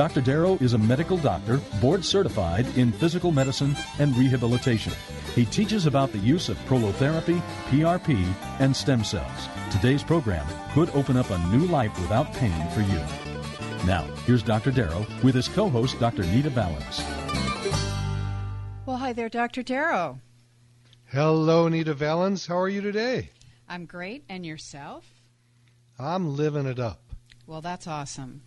[0.00, 0.22] Dr.
[0.22, 4.94] Darrow is a medical doctor, board certified in physical medicine and rehabilitation.
[5.34, 8.24] He teaches about the use of prolotherapy, PRP,
[8.60, 9.48] and stem cells.
[9.70, 12.98] Today's program could open up a new life without pain for you.
[13.86, 14.70] Now, here's Dr.
[14.70, 16.22] Darrow with his co host, Dr.
[16.22, 17.02] Nita Valens.
[18.86, 19.62] Well, hi there, Dr.
[19.62, 20.18] Darrow.
[21.08, 22.46] Hello, Nita Valens.
[22.46, 23.32] How are you today?
[23.68, 24.24] I'm great.
[24.30, 25.04] And yourself?
[25.98, 27.02] I'm living it up.
[27.46, 28.40] Well, that's awesome.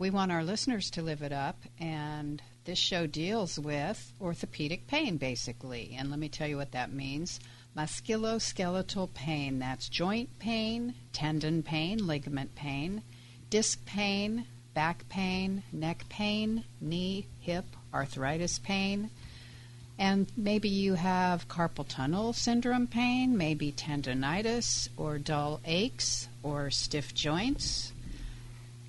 [0.00, 5.18] We want our listeners to live it up, and this show deals with orthopedic pain,
[5.18, 5.94] basically.
[5.98, 7.38] And let me tell you what that means
[7.76, 13.02] musculoskeletal pain that's joint pain, tendon pain, ligament pain,
[13.50, 19.10] disc pain, back pain, neck pain, knee, hip, arthritis pain.
[19.98, 27.12] And maybe you have carpal tunnel syndrome pain, maybe tendonitis or dull aches or stiff
[27.12, 27.92] joints.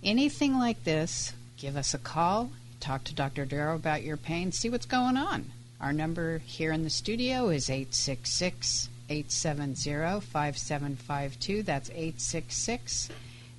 [0.04, 2.50] Anything like this, give us a call,
[2.80, 3.46] talk to Dr.
[3.46, 5.52] Darrow about your pain, see what's going on.
[5.80, 11.64] Our number here in the studio is 866 870 5752.
[11.64, 13.10] That's 866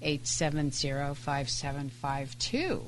[0.01, 2.83] 870 5752.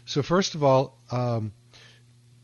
[0.06, 1.54] So, first of all, um,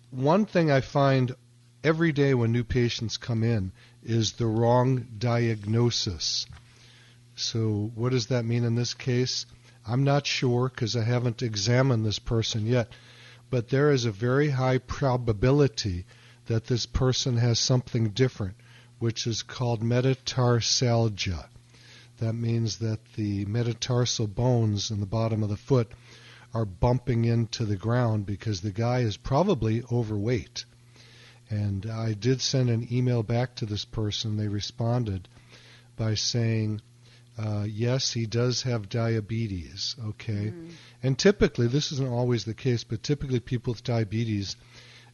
[0.09, 1.35] one thing I find
[1.84, 3.73] every day when new patients come in
[4.06, 6.46] is the wrong diagnosis.
[7.35, 9.46] So, what does that mean in this case?
[9.85, 12.88] I'm not sure because I haven't examined this person yet,
[13.50, 16.06] but there is a very high probability
[16.46, 18.56] that this person has something different,
[19.00, 21.46] which is called metatarsalgia.
[22.20, 25.92] That means that the metatarsal bones in the bottom of the foot
[26.53, 30.64] are bumping into the ground because the guy is probably overweight.
[31.50, 34.38] And I did send an email back to this person.
[34.38, 35.28] They responded
[35.98, 36.82] by saying,
[37.38, 39.96] uh, yes, he does have diabetes.
[40.03, 40.53] Okay.
[40.56, 40.72] Mm.
[41.03, 44.56] And typically, this isn't always the case, but typically people with diabetes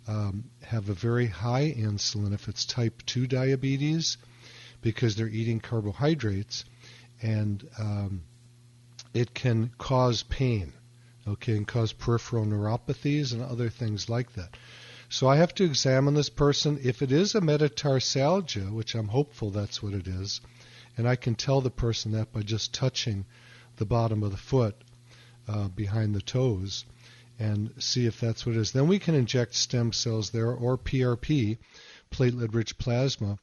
[0.08, 4.18] um, have a very high insulin if it's type 2 diabetes
[4.82, 6.66] because they're eating carbohydrates
[7.22, 8.24] and um,
[9.14, 10.74] it can cause pain
[11.28, 14.58] okay, and cause peripheral neuropathies and other things like that.
[15.10, 16.80] So I have to examine this person.
[16.84, 20.42] If it is a metatarsalgia, which I'm hopeful that's what it is,
[20.98, 23.26] and I can tell the person that by just touching
[23.78, 24.76] the bottom of the foot
[25.48, 26.86] uh, behind the toes
[27.42, 28.72] and see if that's what it is.
[28.72, 31.58] Then we can inject stem cells there or PRP,
[32.12, 33.40] platelet rich plasma,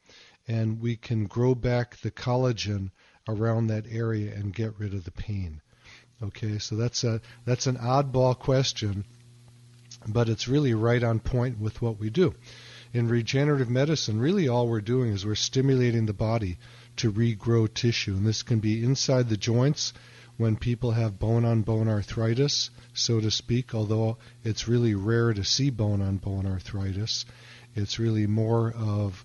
[0.47, 2.93] and we can grow back the collagen
[3.29, 5.61] around that area and get rid of the pain.
[6.23, 9.05] Okay, so that's a that's an oddball question,
[10.07, 12.35] but it's really right on point with what we do.
[12.93, 16.59] In regenerative medicine, really all we're doing is we're stimulating the body
[16.97, 19.93] to regrow tissue, and this can be inside the joints
[20.39, 25.45] when people have bone on bone arthritis, so to speak, although it's really rare to
[25.45, 27.27] see bone on bone arthritis.
[27.75, 29.25] It's really more of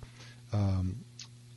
[0.51, 1.05] um,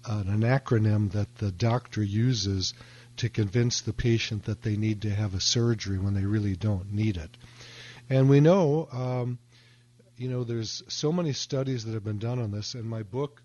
[0.05, 2.75] an acronym that the doctor uses
[3.17, 6.93] to convince the patient that they need to have a surgery when they really don't
[6.93, 7.31] need it.
[8.11, 9.38] And we know, um,
[10.19, 12.75] you know, there's so many studies that have been done on this.
[12.75, 13.43] In my book,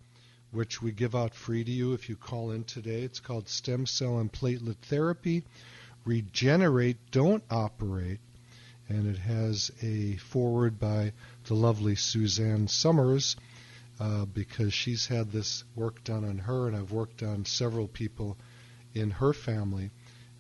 [0.51, 3.85] which we give out free to you if you call in today, it's called Stem
[3.85, 5.45] Cell and Platelet Therapy
[6.05, 8.19] Regenerate, Don't Operate.
[8.89, 11.13] And it has a foreword by
[11.45, 13.35] the lovely Suzanne Somers
[13.99, 18.35] uh, because she's had this work done on her, and I've worked on several people
[18.93, 19.91] in her family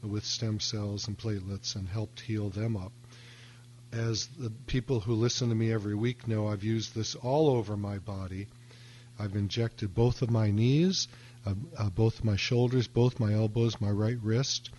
[0.01, 2.91] with stem cells and platelets and helped heal them up.
[3.91, 7.77] As the people who listen to me every week know, I've used this all over
[7.77, 8.47] my body.
[9.19, 11.07] I've injected both of my knees,
[11.45, 14.71] uh, uh, both my shoulders, both my elbows, my right wrist,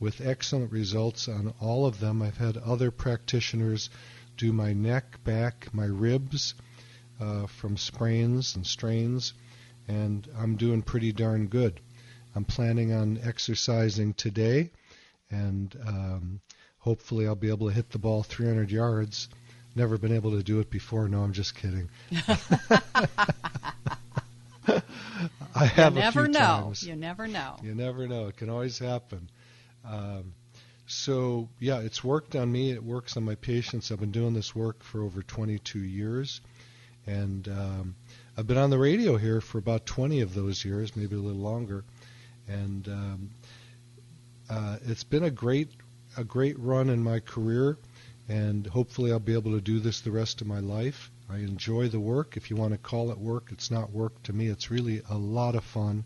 [0.00, 2.22] with excellent results on all of them.
[2.22, 3.90] I've had other practitioners
[4.36, 6.54] do my neck, back, my ribs
[7.20, 9.34] uh, from sprains and strains,
[9.88, 11.80] and I'm doing pretty darn good.
[12.34, 14.70] I'm planning on exercising today,
[15.30, 16.40] and um,
[16.78, 19.28] hopefully I'll be able to hit the ball 300 yards.
[19.74, 21.08] Never been able to do it before.
[21.08, 21.90] No, I'm just kidding.
[25.54, 26.38] I have you never know.
[26.38, 26.82] times.
[26.82, 27.56] You never know.
[27.62, 28.28] You never know.
[28.28, 29.28] It can always happen.
[29.90, 30.34] Um,
[30.86, 32.70] so yeah, it's worked on me.
[32.72, 33.90] It works on my patients.
[33.90, 36.40] I've been doing this work for over 22 years,
[37.06, 37.96] and um,
[38.36, 41.40] I've been on the radio here for about 20 of those years, maybe a little
[41.40, 41.84] longer,
[42.46, 43.30] and um,
[44.48, 45.68] uh, it's been a great
[46.16, 47.76] a great run in my career,
[48.28, 51.10] and hopefully I'll be able to do this the rest of my life.
[51.30, 52.38] I enjoy the work.
[52.38, 54.48] If you want to call it work, it's not work to me.
[54.48, 56.04] It's really a lot of fun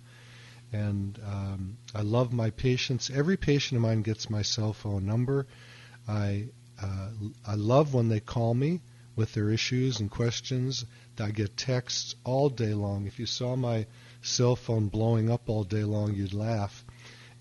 [0.72, 3.10] and um, I love my patients.
[3.10, 5.46] Every patient of mine gets my cell phone number.
[6.08, 6.48] I
[6.82, 7.10] uh,
[7.46, 8.80] I love when they call me
[9.14, 10.84] with their issues and questions.
[11.20, 13.06] I get texts all day long.
[13.06, 13.86] If you saw my
[14.22, 16.84] cell phone blowing up all day long, you'd laugh.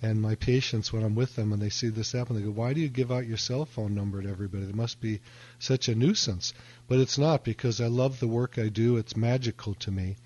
[0.01, 2.73] And my patients, when I'm with them and they see this happen, they go, "Why
[2.73, 4.65] do you give out your cell phone number to everybody?
[4.65, 5.21] It must be
[5.57, 6.53] such a nuisance."
[6.87, 8.97] But it's not because I love the work I do.
[8.97, 10.17] It's magical to me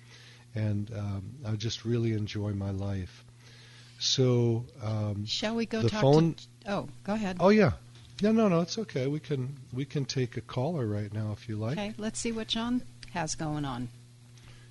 [0.56, 3.24] and um, I just really enjoy my life.
[3.98, 6.34] So, um, shall we go the talk phone?
[6.34, 6.72] to?
[6.72, 7.36] Oh, go ahead.
[7.40, 7.72] Oh yeah,
[8.22, 9.06] no, no, no, it's okay.
[9.06, 11.78] We can we can take a caller right now if you like.
[11.78, 12.82] Okay, let's see what John
[13.12, 13.88] has going on.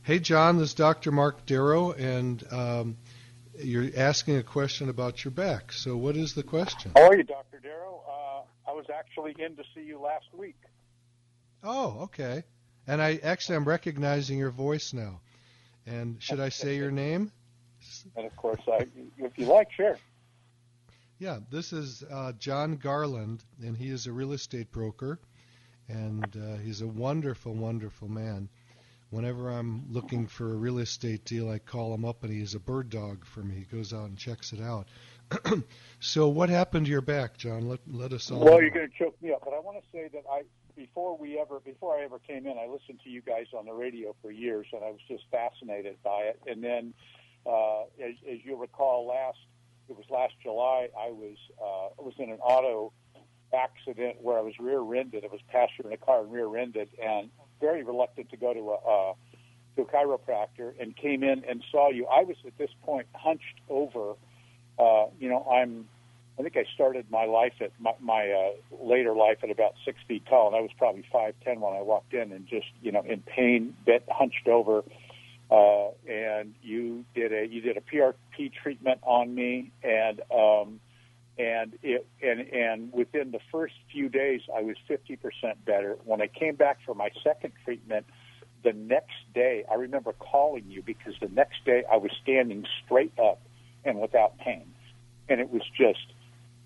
[0.03, 1.11] Hey, John, this is Dr.
[1.11, 2.97] Mark Darrow, and um,
[3.57, 5.71] you're asking a question about your back.
[5.71, 6.91] So, what is the question?
[6.95, 7.59] How are you, Dr.
[7.59, 8.03] Darrow?
[8.07, 10.57] Uh, I was actually in to see you last week.
[11.63, 12.43] Oh, okay.
[12.88, 15.21] And I actually I'm recognizing your voice now.
[15.87, 17.31] And should I say your name?
[18.15, 18.87] And of course, I,
[19.17, 19.98] if you like, sure.
[21.19, 25.19] Yeah, this is uh, John Garland, and he is a real estate broker,
[25.88, 28.50] and uh, he's a wonderful, wonderful man.
[29.12, 32.60] Whenever I'm looking for a real estate deal, I call him up, and he's a
[32.60, 33.55] bird dog for me.
[33.55, 34.88] He goes out and checks it out.
[36.00, 37.69] so, what happened to your back, John?
[37.69, 38.39] Let let us all.
[38.39, 38.60] Well, know.
[38.60, 40.41] you're going to choke me up, but I want to say that I
[40.75, 43.74] before we ever before I ever came in, I listened to you guys on the
[43.74, 46.39] radio for years, and I was just fascinated by it.
[46.48, 46.94] And then,
[47.46, 49.38] uh, as, as you recall, last
[49.88, 52.91] it was last July, I was uh, was in an auto
[53.53, 55.24] accident where I was rear-ended.
[55.24, 57.29] I was passenger in a car and rear-ended, and
[57.62, 59.13] very reluctant to go to a uh,
[59.75, 62.05] to a chiropractor, and came in and saw you.
[62.08, 64.13] I was at this point hunched over.
[64.77, 65.88] Uh, you know, I'm
[66.38, 69.98] I think I started my life at my, my uh, later life at about six
[70.08, 72.92] feet tall, and I was probably five ten when I walked in, and just you
[72.92, 74.84] know in pain, bit hunched over.
[75.50, 80.82] Uh, and you did a you did a PRP treatment on me, and um,
[81.38, 85.98] and it and and within the first few days, I was fifty percent better.
[86.04, 88.08] When I came back for my second treatment,
[88.63, 93.13] the next day, I remember calling you because the next day I was standing straight
[93.18, 93.39] up
[93.86, 94.74] and without pain,
[95.30, 96.12] and it was just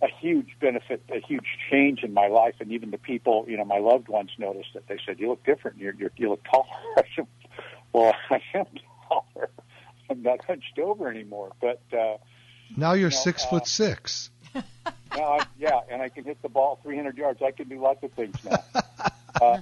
[0.02, 3.66] a huge benefit, a huge change in my life, and even the people, you know,
[3.66, 4.86] my loved ones noticed it.
[4.88, 5.78] They said, "You look different.
[5.78, 6.66] You're, you're you look taller."
[6.98, 7.28] I said,
[7.92, 8.66] "Well, I am
[9.08, 9.50] taller.
[10.10, 12.18] I'm not hunched over anymore." But uh,
[12.76, 14.30] now you're you know, six uh, foot six.
[14.56, 14.64] now,
[15.16, 17.42] I, yeah, and I can hit the ball 300 yards.
[17.42, 18.64] I can do lots of things now.
[19.42, 19.62] uh,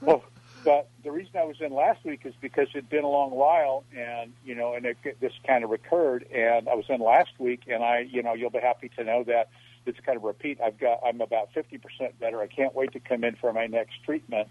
[0.00, 0.24] well,
[0.64, 3.84] but the reason I was in last week is because it'd been a long while,
[3.96, 6.24] and you know, and it, this kind of recurred.
[6.32, 9.24] And I was in last week, and I, you know, you'll be happy to know
[9.24, 9.48] that
[9.86, 10.60] it's kind of repeat.
[10.60, 11.80] I've got, I'm about 50%
[12.20, 12.40] better.
[12.40, 14.48] I can't wait to come in for my next treatment.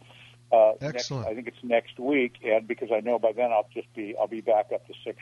[0.51, 1.23] Uh, Excellent.
[1.23, 4.15] Next, I think it's next week, and because I know by then I'll just be,
[4.19, 5.17] I'll be back up to six,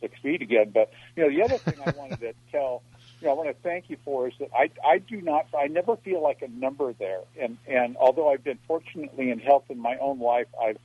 [0.00, 0.70] six feet again.
[0.72, 2.82] But you know, the other thing I wanted to tell
[3.22, 5.68] you know, I want to thank you for is that I, I do not, I
[5.68, 7.20] never feel like a number there.
[7.40, 10.78] And, and although I've been fortunately in health in my own life, I've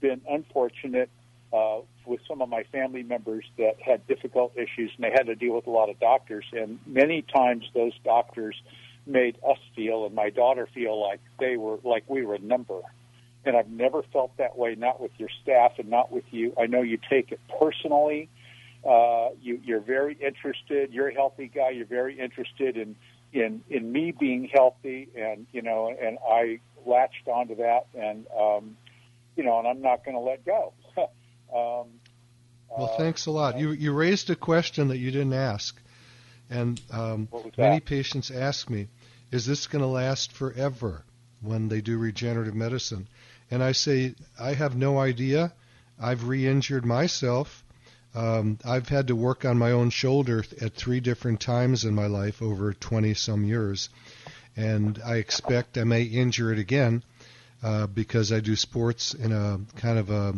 [0.00, 1.08] been unfortunate
[1.52, 5.34] uh, with some of my family members that had difficult issues and they had to
[5.34, 6.44] deal with a lot of doctors.
[6.52, 8.56] And many times those doctors
[9.06, 12.80] made us feel and my daughter feel like they were, like we were a number.
[13.44, 16.52] And I've never felt that way, not with your staff and not with you.
[16.60, 18.28] I know you take it personally
[18.86, 20.92] uh, you, you're very interested.
[20.92, 21.70] You're a healthy guy.
[21.70, 22.96] You're very interested in
[23.32, 28.76] in in me being healthy, and you know, and I latched onto that, and um,
[29.36, 30.72] you know, and I'm not going to let go.
[31.52, 31.86] Um,
[32.68, 33.58] well, uh, thanks a lot.
[33.58, 35.80] You you raised a question that you didn't ask,
[36.50, 38.88] and um, many patients ask me,
[39.30, 41.04] "Is this going to last forever?"
[41.40, 43.06] When they do regenerative medicine,
[43.50, 45.52] and I say, I have no idea.
[46.00, 47.64] I've re-injured myself.
[48.14, 52.06] Um, I've had to work on my own shoulder at three different times in my
[52.06, 53.88] life over 20 some years,
[54.56, 57.02] and I expect I may injure it again
[57.62, 60.34] uh, because I do sports in a kind of a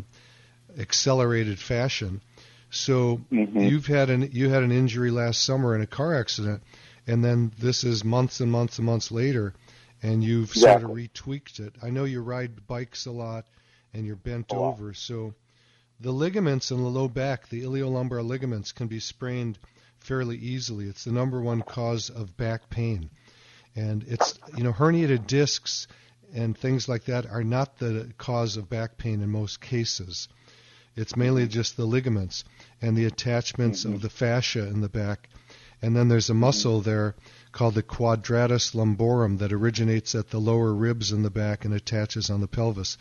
[0.78, 2.20] accelerated fashion.
[2.70, 3.58] So mm-hmm.
[3.58, 6.62] you've had an you had an injury last summer in a car accident,
[7.06, 9.54] and then this is months and months and months later,
[10.02, 11.74] and you've sort of retweaked it.
[11.82, 13.46] I know you ride bikes a lot,
[13.92, 14.74] and you're bent lot.
[14.74, 15.34] over, so
[15.98, 19.58] the ligaments in the low back, the iliolumbar ligaments, can be sprained
[19.98, 20.86] fairly easily.
[20.86, 23.10] It's the number one cause of back pain,
[23.74, 25.88] and it's you know herniated discs
[26.32, 30.28] and things like that are not the cause of back pain in most cases.
[30.96, 32.44] It's mainly just the ligaments
[32.82, 34.00] and the attachments of mm-hmm.
[34.00, 35.28] the fascia in the back.
[35.82, 36.40] And then there's a mm-hmm.
[36.40, 37.14] muscle there
[37.52, 42.30] called the quadratus lumborum that originates at the lower ribs in the back and attaches
[42.30, 42.98] on the pelvis.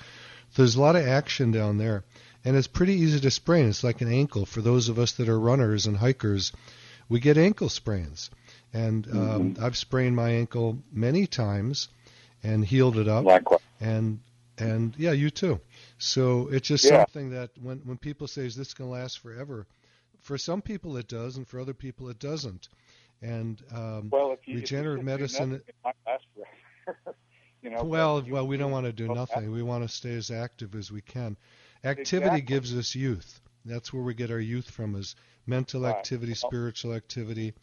[0.56, 2.04] There's a lot of action down there.
[2.46, 3.68] And it's pretty easy to sprain.
[3.68, 4.46] It's like an ankle.
[4.46, 6.54] For those of us that are runners and hikers,
[7.10, 8.30] we get ankle sprains.
[8.72, 9.18] And um,
[9.54, 9.64] mm-hmm.
[9.64, 11.90] I've sprained my ankle many times
[12.44, 13.60] and healed it up Likewise.
[13.82, 14.20] and
[14.58, 15.60] and yeah, you too.
[16.00, 17.00] So it's just Yeah.
[17.02, 19.68] something that when when people say is this going to last forever,
[20.22, 22.70] for some people it does, and for other people it doesn't.
[23.22, 25.52] And um, Well, if you regenerative medicine.
[25.52, 27.18] nothing, it might last forever.
[27.62, 27.84] you know.
[27.84, 29.52] well, well, we don't want to do nothing.
[29.52, 31.36] We want to stay as active as we can.
[31.84, 32.42] Activity Exactly.
[32.42, 33.42] gives us youth.
[33.66, 35.16] That's where we get our youth from is
[35.46, 35.96] mental Right.
[35.96, 37.54] activity, Well- spiritual activity,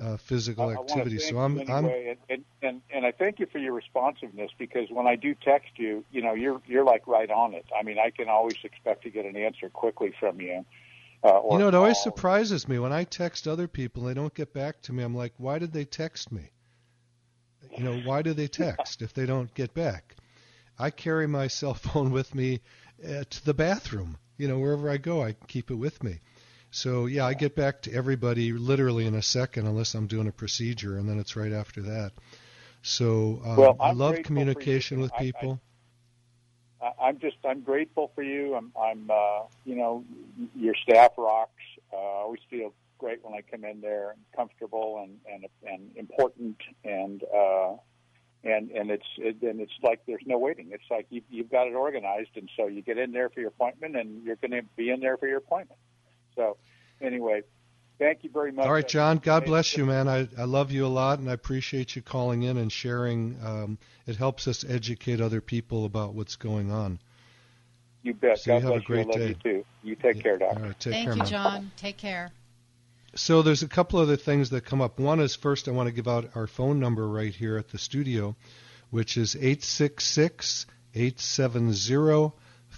[0.00, 1.18] uh, physical activity.
[1.18, 4.88] So I'm you I'm and, and, and, and I thank you for your responsiveness because
[4.90, 7.66] when I do text you, you know, you're you're like right on it.
[7.78, 10.64] I mean, I can always expect to get an answer quickly from you.
[11.24, 14.34] Uh, You know, it always surprises me when I text other people and they don't
[14.34, 15.02] get back to me.
[15.02, 16.50] I'm like, why did they text me?
[17.76, 20.14] You know, why do they text if they don't get back?
[20.78, 22.60] I carry my cell phone with me
[23.04, 24.18] uh, to the bathroom.
[24.36, 26.20] You know, wherever I go, I keep it with me.
[26.76, 30.32] So yeah, I get back to everybody literally in a second, unless I'm doing a
[30.32, 32.12] procedure, and then it's right after that.
[32.82, 35.60] So um, Well, I love communication with I- I- people.
[36.82, 38.54] I, I'm just I'm grateful for you.
[38.56, 40.04] I'm I'm uh, you know
[40.54, 41.62] your staff rocks.
[41.90, 45.96] Uh, I always feel great when I come in there and comfortable and and and
[45.96, 47.76] important and uh,
[48.44, 50.68] and and it's it, and it's like there's no waiting.
[50.72, 53.48] It's like you you've got it organized, and so you get in there for your
[53.48, 55.80] appointment, and you're going to be in there for your appointment.
[56.36, 56.56] So
[57.00, 57.42] anyway,
[57.98, 58.66] thank you very much.
[58.66, 59.18] All right, John.
[59.18, 60.08] God bless you, man.
[60.08, 63.38] I, I love you a lot, and I appreciate you calling in and sharing.
[63.42, 67.00] Um, it helps us educate other people about what's going on.
[68.02, 68.38] You bet.
[68.38, 69.12] So you God have a bless great you.
[69.12, 69.28] I love day.
[69.28, 69.64] you too.
[69.82, 70.56] You take care, Doc.
[70.56, 71.28] All right, take Thank care, you, man.
[71.28, 71.70] John.
[71.76, 72.30] Take care.
[73.16, 75.00] So there's a couple other things that come up.
[75.00, 77.78] One is first, I want to give out our phone number right here at the
[77.78, 78.36] studio,
[78.90, 82.32] which is 866 870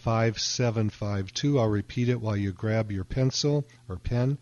[0.08, 1.58] 5752.
[1.58, 4.38] I'll repeat it while you grab your pencil or pen.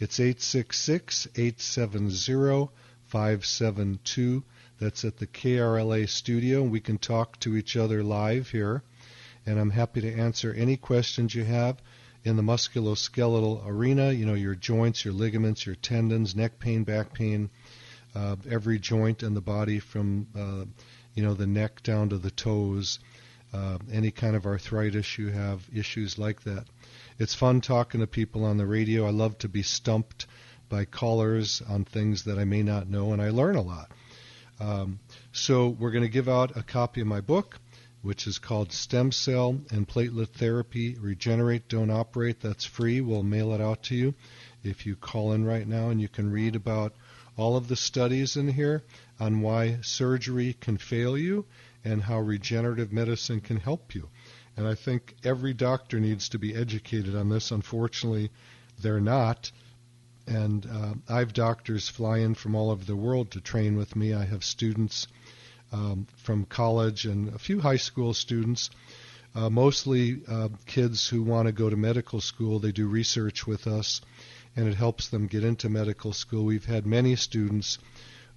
[0.00, 2.68] It's 866 870
[3.06, 4.42] 572.
[4.80, 6.64] That's at the KRLA studio.
[6.64, 8.82] We can talk to each other live here.
[9.46, 11.80] And I'm happy to answer any questions you have
[12.24, 17.14] in the musculoskeletal arena, you know, your joints, your ligaments, your tendons, neck pain, back
[17.14, 17.50] pain,
[18.16, 20.64] uh, every joint in the body from uh,
[21.14, 22.98] you know the neck down to the toes.
[23.54, 26.64] Uh, any kind of arthritis you have, issues like that.
[27.20, 29.06] It's fun talking to people on the radio.
[29.06, 30.26] I love to be stumped
[30.68, 33.92] by callers on things that I may not know, and I learn a lot.
[34.58, 34.98] Um,
[35.30, 37.60] so we're going to give out a copy of my book,
[38.02, 42.40] which is called Stem Cell and Platelet Therapy Regenerate, Don't Operate.
[42.40, 43.00] That's free.
[43.00, 44.14] We'll mail it out to you
[44.64, 46.92] if you call in right now, and you can read about
[47.36, 48.82] all of the studies in here
[49.20, 51.44] on why surgery can fail you
[51.84, 54.08] and how regenerative medicine can help you.
[54.56, 57.50] And I think every doctor needs to be educated on this.
[57.50, 58.30] Unfortunately,
[58.80, 59.50] they're not.
[60.26, 63.94] And uh, I have doctors fly in from all over the world to train with
[63.94, 64.14] me.
[64.14, 65.06] I have students
[65.72, 68.70] um, from college and a few high school students,
[69.34, 72.60] uh, mostly uh, kids who want to go to medical school.
[72.60, 74.00] They do research with us,
[74.56, 76.44] and it helps them get into medical school.
[76.44, 77.78] We've had many students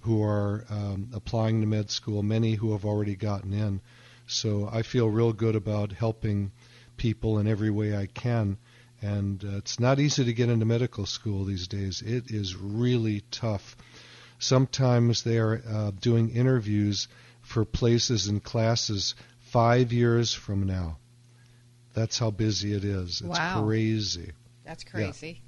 [0.08, 3.78] who are um, applying to med school, many who have already gotten in.
[4.26, 6.50] So I feel real good about helping
[6.96, 8.56] people in every way I can.
[9.02, 12.00] And uh, it's not easy to get into medical school these days.
[12.00, 13.76] It is really tough.
[14.38, 17.06] Sometimes they are uh, doing interviews
[17.42, 20.96] for places and classes five years from now.
[21.92, 23.20] That's how busy it is.
[23.20, 23.62] It's wow.
[23.62, 24.32] crazy.
[24.64, 25.42] That's crazy.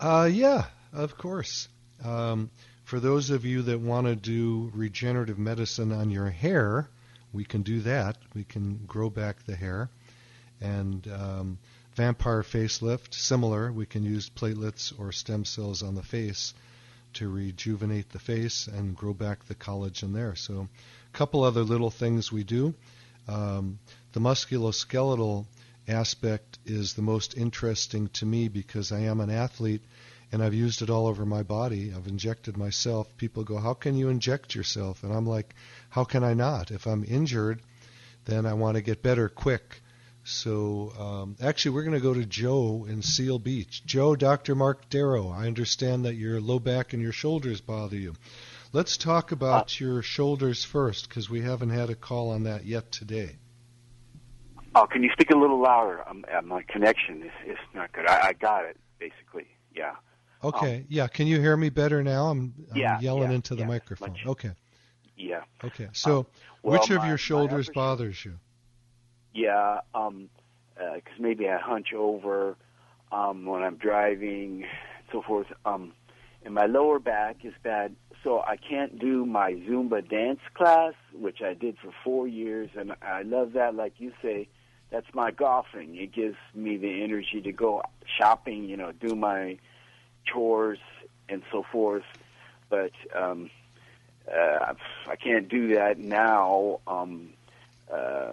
[0.01, 1.69] Uh, yeah, of course.
[2.05, 2.51] Um,
[2.85, 6.89] for those of you that want to do regenerative medicine on your hair,
[7.33, 8.17] we can do that.
[8.35, 9.91] We can grow back the hair.
[10.61, 11.59] And um,
[11.97, 13.73] vampire facelift, similar.
[13.73, 16.53] We can use platelets or stem cells on the face
[17.15, 20.35] to rejuvenate the face and grow back the collagen there.
[20.37, 20.69] So,
[21.13, 22.75] a couple other little things we do.
[23.27, 23.79] Um,
[24.13, 25.47] the musculoskeletal
[25.89, 29.83] aspect is the most interesting to me because I am an athlete
[30.31, 31.95] and I've used it all over my body.
[31.97, 33.09] I've injected myself.
[33.17, 35.03] People go, How can you inject yourself?
[35.03, 35.55] And I'm like,
[35.89, 36.71] How can I not?
[36.71, 37.63] If I'm injured,
[38.27, 39.81] then I want to get better quick.
[40.27, 43.87] So um, actually, we're going to go to Joe in Seal Beach.
[43.87, 44.57] Joe, Dr.
[44.57, 48.15] Mark Darrow, I understand that your low back and your shoulders bother you.
[48.73, 52.65] Let's talk about uh, your shoulders first because we haven't had a call on that
[52.65, 53.37] yet today.
[54.75, 56.03] Oh, can you speak a little louder?
[56.09, 58.09] Um, uh, my connection is, is not good.
[58.09, 59.47] I, I got it, basically.
[59.77, 59.95] Yeah.
[60.43, 60.79] Okay.
[60.79, 61.07] Um, yeah.
[61.07, 62.31] Can you hear me better now?
[62.31, 64.11] I'm, I'm yeah, yelling yeah, into the yeah, microphone.
[64.11, 64.51] Much, okay.
[65.17, 65.45] Yeah.
[65.63, 65.89] Okay.
[65.93, 66.27] So, um,
[66.65, 68.41] well, which of my, your shoulders bothers you?
[69.37, 70.31] Yeah, um,
[70.75, 72.57] because uh, maybe I hunch over
[73.13, 74.65] um, when I'm driving,
[75.13, 75.49] so forth.
[75.67, 75.93] Um,
[76.43, 77.95] and my lower back is bad,
[78.25, 82.95] so I can't do my Zumba dance class, which I did for four years, and
[83.03, 83.75] I love that.
[83.75, 84.49] Like you say,
[84.91, 85.97] that's my golfing.
[85.97, 89.59] It gives me the energy to go shopping, you know, do my
[90.25, 90.79] chores
[91.29, 92.05] and so forth.
[92.71, 93.51] But um,
[94.35, 94.73] uh,
[95.07, 96.81] I can't do that now.
[96.87, 97.35] Um,
[97.93, 98.33] uh,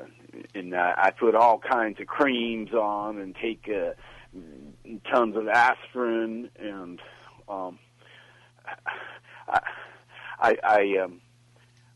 [0.55, 3.91] and uh, I put all kinds of creams on and take uh,
[5.11, 6.99] tons of aspirin and
[7.47, 7.79] um,
[9.47, 9.59] I
[10.39, 11.21] I, I um,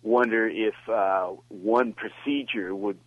[0.03, 2.99] wonder if uh, one procedure would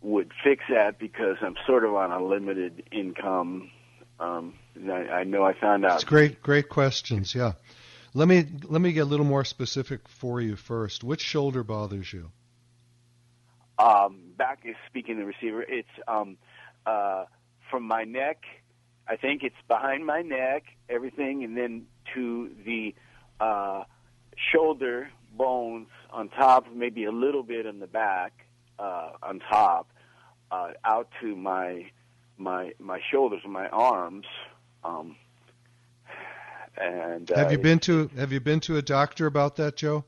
[0.00, 3.70] would fix that because I'm sort of on a limited income.
[4.18, 4.54] Um,
[4.88, 5.96] I, I know I found out.
[5.96, 7.34] It's great, great questions.
[7.34, 7.52] Yeah,
[8.14, 11.04] let me let me get a little more specific for you first.
[11.04, 12.30] Which shoulder bothers you?
[13.82, 15.62] Um, back is speaking the receiver.
[15.62, 16.36] It's um,
[16.86, 17.24] uh,
[17.68, 18.44] from my neck.
[19.08, 22.94] I think it's behind my neck, everything, and then to the
[23.40, 23.82] uh,
[24.52, 28.46] shoulder bones on top, maybe a little bit in the back
[28.78, 29.90] uh, on top,
[30.52, 31.90] uh, out to my
[32.38, 34.26] my my shoulders and my arms.
[34.84, 35.16] Um,
[36.76, 40.04] and uh, have you been to have you been to a doctor about that, Joe?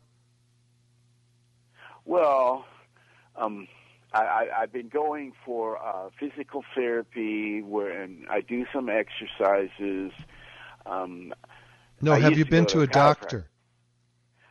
[2.04, 2.66] Well,
[3.36, 3.68] um,
[4.12, 10.12] I, I, I've been going for uh, physical therapy where and I do some exercises.
[10.86, 11.34] Um,
[12.00, 13.48] no, I have you to been to, to a doctor?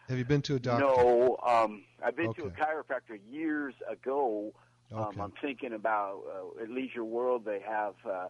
[0.10, 0.86] Have you been to a doctor?
[0.86, 2.42] No, um, I've been Okay.
[2.42, 4.54] to a chiropractor years ago.
[4.94, 7.46] Um, I'm thinking about uh, at Leisure World.
[7.46, 8.28] They have uh,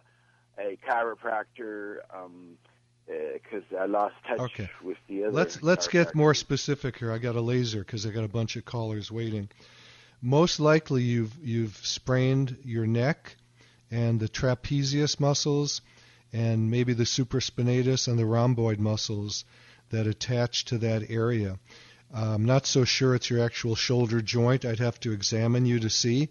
[0.58, 1.96] a chiropractor
[3.06, 4.70] because um, uh, I lost touch okay.
[4.82, 5.32] with the other.
[5.32, 7.12] Let's let's get more specific here.
[7.12, 9.48] I got a laser because I got a bunch of callers waiting.
[10.26, 13.36] Most likely, you've you've sprained your neck
[13.90, 15.82] and the trapezius muscles,
[16.32, 19.44] and maybe the supraspinatus and the rhomboid muscles
[19.90, 21.58] that attach to that area.
[22.10, 24.64] I'm not so sure it's your actual shoulder joint.
[24.64, 26.30] I'd have to examine you to see.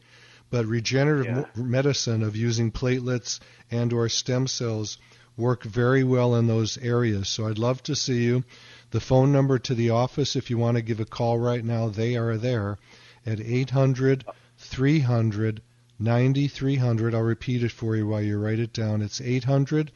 [0.49, 1.63] But regenerative yeah.
[1.63, 4.97] medicine of using platelets and or stem cells
[5.37, 7.29] work very well in those areas.
[7.29, 8.43] So I'd love to see you.
[8.89, 11.89] The phone number to the office, if you want to give a call right now,
[11.89, 12.79] they are there
[13.25, 14.25] at 800
[14.57, 15.61] 300
[15.99, 17.15] 9300.
[17.15, 19.01] I'll repeat it for you while you write it down.
[19.01, 19.91] It's 800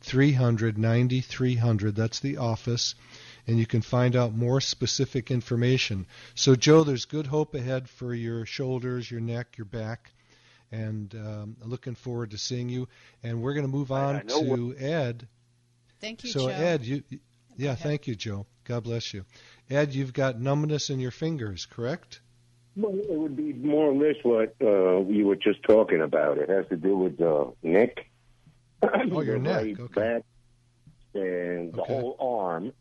[0.00, 1.94] 300 9300.
[1.94, 2.94] That's the office
[3.46, 6.06] and you can find out more specific information.
[6.34, 10.12] So, Joe, there's good hope ahead for your shoulders, your neck, your back,
[10.70, 12.88] and um, looking forward to seeing you.
[13.22, 15.26] And we're going to move on to Ed.
[16.00, 16.54] Thank you, so, Joe.
[16.54, 17.02] Ed, you,
[17.56, 18.46] yeah, thank you, Joe.
[18.64, 19.24] God bless you.
[19.68, 22.20] Ed, you've got numbness in your fingers, correct?
[22.74, 26.38] Well, it would be more or less what uh, we were just talking about.
[26.38, 28.06] It has to do with the neck.
[28.82, 29.62] Oh, your neck.
[29.62, 30.00] Right okay.
[30.00, 30.22] Back
[31.14, 32.72] and the whole arm,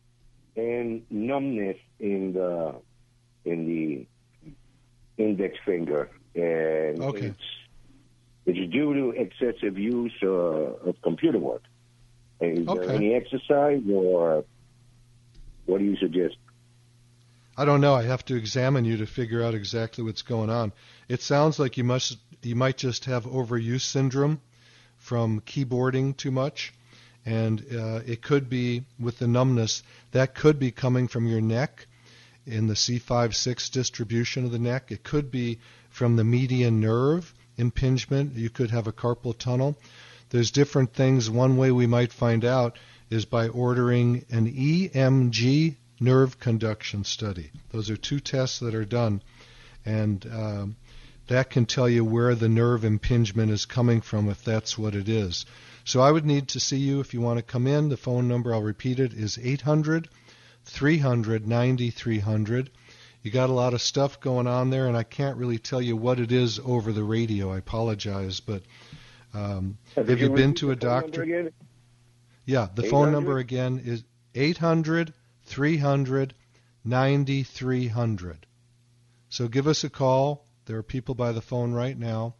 [0.55, 2.75] and numbness in the
[3.43, 4.07] in the
[5.21, 7.25] index finger, and Okay.
[7.27, 7.43] it's
[8.45, 11.63] it's due to excessive use uh, of computer work.
[12.39, 12.79] Is Okay.
[12.79, 14.45] there any exercise, or
[15.65, 16.37] what do you suggest?
[17.57, 17.93] I don't know.
[17.93, 20.71] I have to examine you to figure out exactly what's going on.
[21.09, 24.41] It sounds like you must you might just have overuse syndrome
[24.97, 26.73] from keyboarding too much,
[27.25, 31.87] and uh, it could be with the numbness that could be coming from your neck
[32.47, 34.91] in the C5-6 distribution of the neck.
[34.91, 35.59] It could be
[35.89, 38.33] from the median nerve impingement.
[38.35, 39.77] You could have a carpal tunnel.
[40.29, 41.29] There's different things.
[41.29, 47.51] One way we might find out is by ordering an EMG nerve conduction study.
[47.71, 49.21] Those are two tests that are done,
[49.85, 50.75] and um,
[51.27, 55.07] that can tell you where the nerve impingement is coming from if that's what it
[55.07, 55.45] is.
[55.85, 57.89] So I would need to see you if you want to come in.
[57.89, 60.09] The phone number, I'll repeat it, is 800
[60.65, 62.69] 300 9300.
[63.23, 65.95] You got a lot of stuff going on there, and I can't really tell you
[65.95, 67.53] what it is over the radio.
[67.53, 68.63] I apologize, but
[69.33, 71.51] um, have you been to a the phone number doctor?
[72.45, 75.13] Yeah, the phone number again is 800
[75.51, 76.33] 300
[76.85, 78.47] 9300.
[79.29, 80.45] So give us a call.
[80.65, 82.35] There are people by the phone right now.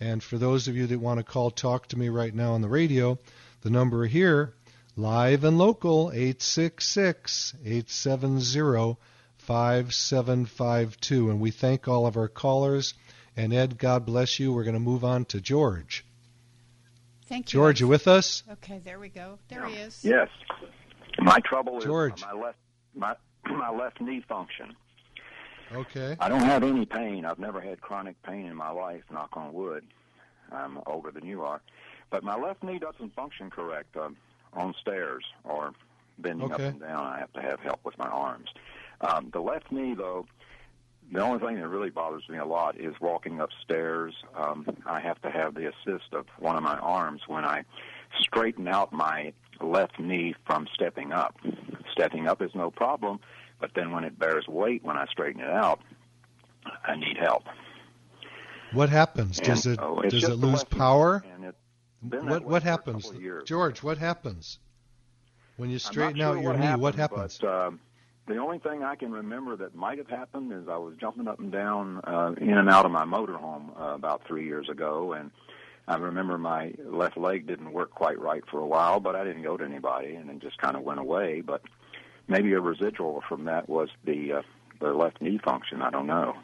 [0.00, 2.62] And for those of you that want to call Talk to Me right now on
[2.62, 3.18] the radio,
[3.60, 4.54] the number here,
[4.96, 8.96] live and local, 866 870
[9.38, 11.30] 5752.
[11.30, 12.94] And we thank all of our callers.
[13.36, 14.52] And Ed, God bless you.
[14.52, 16.06] We're going to move on to George.
[17.28, 17.58] Thank you.
[17.58, 18.42] George, you with us?
[18.50, 19.38] Okay, there we go.
[19.48, 20.02] There he is.
[20.02, 20.28] Yes.
[21.20, 22.18] My trouble George.
[22.18, 22.58] is my left
[22.94, 23.14] my
[23.50, 24.74] my left knee function.
[25.74, 26.16] Okay.
[26.20, 27.24] I don't have any pain.
[27.24, 29.84] I've never had chronic pain in my life, knock on wood.
[30.52, 31.60] I'm older than you are.
[32.10, 34.16] But my left knee doesn't function correct um,
[34.52, 35.72] on stairs or
[36.18, 36.66] bending Okay.
[36.66, 37.04] up and down.
[37.04, 38.48] I have to have help with my arms.
[39.00, 40.26] Um, the left knee, though,
[41.12, 44.14] the only thing that really bothers me a lot is walking upstairs.
[44.36, 47.64] Um, I have to have the assist of one of my arms when I
[48.20, 51.36] straighten out my left knee from stepping up.
[51.92, 53.20] Stepping up is no problem,
[53.60, 55.80] but then when it bears weight when I straighten it out,
[56.84, 57.44] I need help.
[58.72, 59.38] What happens?
[59.38, 61.24] And, Does it oh, does it lose power?
[61.34, 61.58] And it's
[62.02, 63.04] been What what happens?
[63.04, 63.44] couple of years.
[63.46, 64.58] George, what happens?
[65.56, 67.38] When you straighten sure out your what knee, happened, what happens?
[67.40, 67.80] But, um,
[68.26, 71.38] the only thing I can remember that might have happened is I was jumping up
[71.38, 75.30] and down uh, in and out of my motorhome uh, about three years ago, and
[75.88, 79.42] I remember my left leg didn't work quite right for a while, but I didn't
[79.42, 81.42] go to anybody, and it just kind of went away.
[81.42, 81.62] But
[82.26, 84.42] maybe a residual from that was the uh,
[84.80, 85.82] the left knee function.
[85.82, 86.34] I don't know.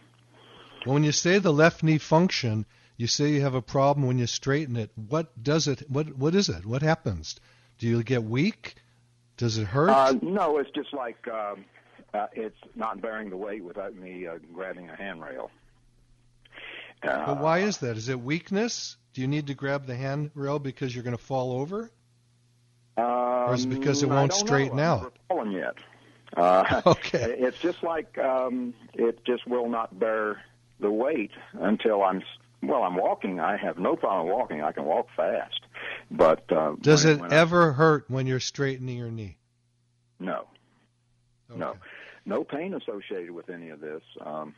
[0.86, 4.18] Well, when you say the left knee function, you say you have a problem when
[4.18, 4.90] you straighten it.
[4.94, 5.90] What does it?
[5.90, 6.64] What what is it?
[6.64, 7.36] What happens?
[7.78, 8.76] Do you get weak?
[9.36, 9.90] Does it hurt?
[9.90, 11.64] Uh, no, it's just like um,
[12.14, 15.50] uh, it's not bearing the weight without me uh, grabbing a handrail.
[17.02, 17.96] Uh, but why is that?
[17.96, 18.96] Is it weakness?
[19.12, 21.90] Do you need to grab the handrail because you're going to fall over?
[22.96, 24.82] or is it because it Um, won't straighten know.
[24.82, 25.02] Out?
[25.02, 25.74] Never fallen yet.
[26.36, 27.36] Uh, Okay.
[27.38, 30.40] It's just like um, it just will not bear
[30.80, 32.22] the weight until I'm.
[32.62, 33.40] Well, I'm walking.
[33.40, 34.62] I have no problem walking.
[34.62, 35.60] I can walk fast.
[36.10, 39.36] But uh, Does when, it when I- ever hurt when you're straightening your knee?
[40.20, 40.46] no,
[41.54, 41.74] no,
[42.24, 44.02] no pain associated with any of this.
[44.24, 44.54] Um,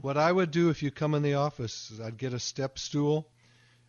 [0.00, 2.78] What I would do if you come in the office is I'd get a step
[2.78, 3.28] stool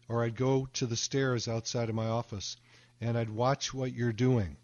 [0.09, 2.57] or I'd go to the stairs outside of my office
[3.01, 4.57] and I'd watch what you're doing,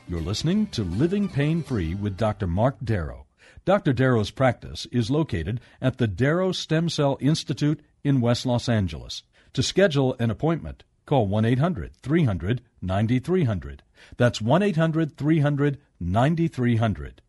[0.06, 2.46] You're listening to Living Pain Free with Dr.
[2.46, 3.26] Mark Darrow.
[3.64, 3.92] Dr.
[3.92, 9.24] Darrow's practice is located at the Darrow Stem Cell Institute in West Los Angeles.
[9.52, 13.82] To schedule an appointment, call 1 800 300 9300.
[14.18, 17.22] That's 1 800 300 9300.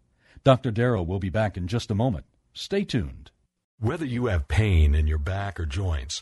[0.43, 0.71] Dr.
[0.71, 2.25] Darrow will be back in just a moment.
[2.53, 3.31] Stay tuned.
[3.79, 6.21] Whether you have pain in your back or joints,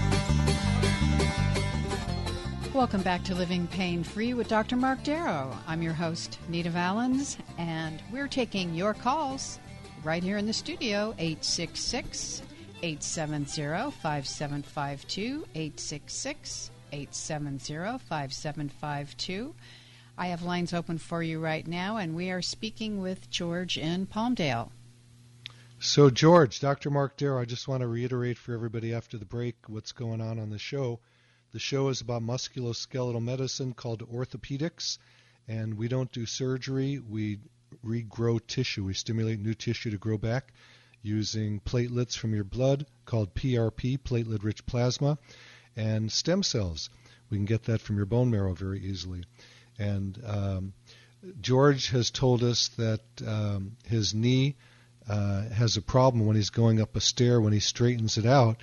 [2.81, 4.75] Welcome back to Living Pain Free with Dr.
[4.75, 5.55] Mark Darrow.
[5.67, 9.59] I'm your host, Nita Valens, and we're taking your calls
[10.03, 12.41] right here in the studio 866
[12.81, 15.45] 870 5752.
[15.53, 19.53] 866 870 5752.
[20.17, 24.07] I have lines open for you right now, and we are speaking with George in
[24.07, 24.71] Palmdale.
[25.77, 26.89] So, George, Dr.
[26.89, 30.39] Mark Darrow, I just want to reiterate for everybody after the break what's going on
[30.39, 30.99] on the show.
[31.51, 34.97] The show is about musculoskeletal medicine called orthopedics,
[35.49, 36.99] and we don't do surgery.
[36.99, 37.39] We
[37.85, 38.85] regrow tissue.
[38.85, 40.53] We stimulate new tissue to grow back
[41.01, 45.17] using platelets from your blood called PRP, platelet rich plasma,
[45.75, 46.89] and stem cells.
[47.29, 49.25] We can get that from your bone marrow very easily.
[49.77, 50.73] And um,
[51.41, 54.55] George has told us that um, his knee
[55.09, 57.41] uh, has a problem when he's going up a stair.
[57.41, 58.57] When he straightens it out,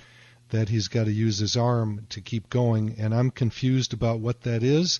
[0.49, 2.95] that he's got to use his arm to keep going.
[2.97, 4.99] And I'm confused about what that is.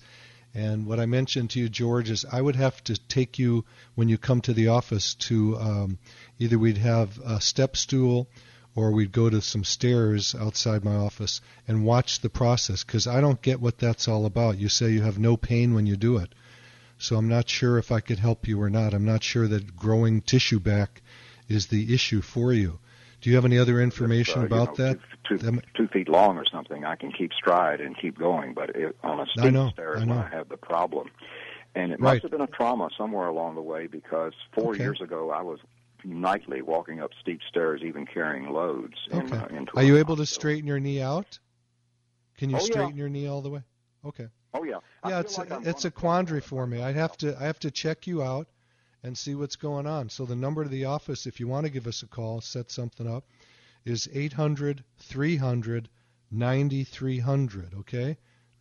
[0.53, 4.09] And what I mentioned to you, George, is I would have to take you when
[4.09, 5.99] you come to the office to um,
[6.39, 8.27] either we'd have a step stool
[8.75, 13.21] or we'd go to some stairs outside my office and watch the process because I
[13.21, 14.57] don't get what that's all about.
[14.57, 16.33] You say you have no pain when you do it.
[16.97, 18.93] So I'm not sure if I could help you or not.
[18.93, 21.01] I'm not sure that growing tissue back
[21.47, 22.79] is the issue for you.
[23.21, 24.99] Do you have any other information uh, you about know, that?
[25.29, 28.71] Two, two, two feet long or something, I can keep stride and keep going, but
[28.75, 30.15] it, on a steep I know, stairs I know.
[30.15, 31.09] when I have the problem.
[31.75, 32.13] And it Right.
[32.13, 34.83] must have been a trauma somewhere along the way because four Okay.
[34.83, 35.59] years ago I was
[36.03, 38.95] nightly walking up steep stairs, even carrying loads.
[39.11, 39.35] In, Okay.
[39.35, 41.39] uh, Are you able to straighten your knee out?
[42.37, 42.71] Can you Oh, yeah.
[42.71, 43.63] straighten your knee all the way?
[44.05, 44.27] Okay.
[44.53, 46.81] Oh yeah, I Yeah, it's like I'm it's a quandary for me.
[46.81, 48.47] I have to I have to check you out
[49.03, 50.09] and see what's going on.
[50.09, 52.71] So the number to the office, if you want to give us a call, set
[52.71, 53.25] something up,
[53.89, 55.89] is 800 300
[56.31, 57.73] 9300.
[57.79, 58.17] Okay,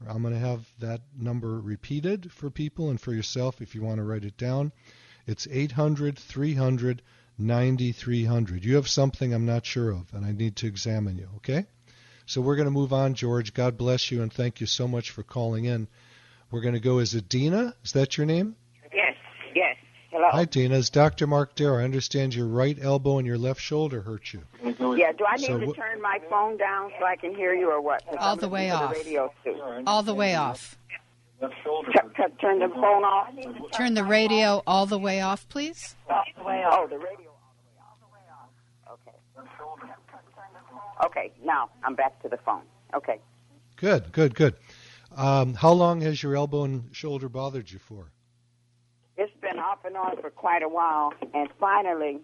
[0.08, 3.98] I'm going to have that number repeated for people and for yourself if you want
[3.98, 4.72] to write it down.
[5.26, 7.02] It's 800 300
[7.38, 8.64] 9300.
[8.64, 11.28] You have something I'm not sure of, and I need to examine you.
[11.36, 11.66] Okay.
[12.26, 13.54] So we're going to move on, George.
[13.54, 15.88] God bless you, and thank you so much for calling in.
[16.50, 16.98] We're going to go.
[16.98, 17.74] as it Dina?
[17.84, 18.56] Is that your name?
[20.18, 20.20] Yes, yes.
[20.24, 20.28] Hello.
[20.32, 20.78] Hi, Dina.
[20.78, 21.26] It's Dr.
[21.26, 21.80] Mark Darrow.
[21.80, 24.42] I understand your right elbow and your left shoulder hurt you.
[24.62, 27.54] Yeah, do I need So to wh- turn my phone down so I can hear
[27.54, 28.02] you or what?
[28.18, 28.92] All I'm the way off.
[28.92, 29.60] The radio too.
[29.86, 30.76] All the way off.
[31.40, 33.28] T- t- turn the phone off.
[33.72, 35.94] Turn the radio all the way off, please.
[36.10, 36.80] All the way off.
[36.82, 37.30] Oh, the radio.
[37.78, 38.48] All the way off.
[38.94, 39.16] Okay.
[41.06, 42.62] Okay, now I'm back to the phone.
[42.94, 43.20] Okay.
[43.76, 44.54] Good, good, good.
[45.16, 48.10] Um, how long has your elbow and shoulder bothered you for?
[49.58, 52.20] Been off and on for quite a while, and finally,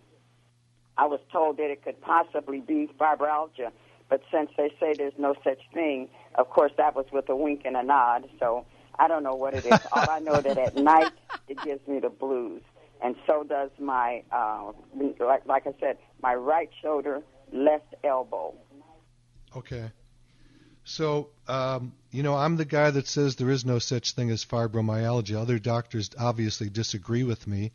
[0.97, 3.73] I was told that it could possibly be fibromyalgia.
[4.09, 7.63] But since they say there's no such thing, of course, that was with a wink
[7.65, 8.29] and a nod.
[8.39, 8.67] So
[9.01, 9.81] I don't know what it is.
[9.91, 11.11] All I know that at night
[11.49, 12.63] it gives me the blues,
[13.03, 14.71] and so does my, uh,
[15.19, 17.21] like, like I said, my right shoulder,
[17.53, 18.55] left elbow.
[19.57, 19.91] Okay.
[20.85, 24.45] So, um, you know, I'm the guy that says there is no such thing as
[24.45, 25.37] fibromyalgia.
[25.37, 27.73] Other doctors obviously disagree with me,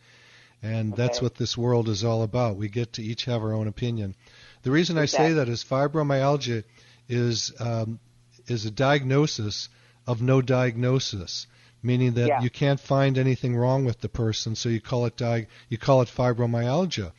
[0.61, 1.01] and okay.
[1.01, 2.55] that's what this world is all about.
[2.55, 4.15] We get to each have our own opinion.
[4.61, 5.25] The reason exactly.
[5.25, 6.63] I say that is fibromyalgia
[7.07, 7.99] is um,
[8.45, 9.69] is a diagnosis
[10.05, 11.47] of no diagnosis,
[11.81, 12.41] meaning that yeah.
[12.41, 16.03] you can't find anything wrong with the person, so you call it di- you call
[16.03, 17.11] it fibromyalgia,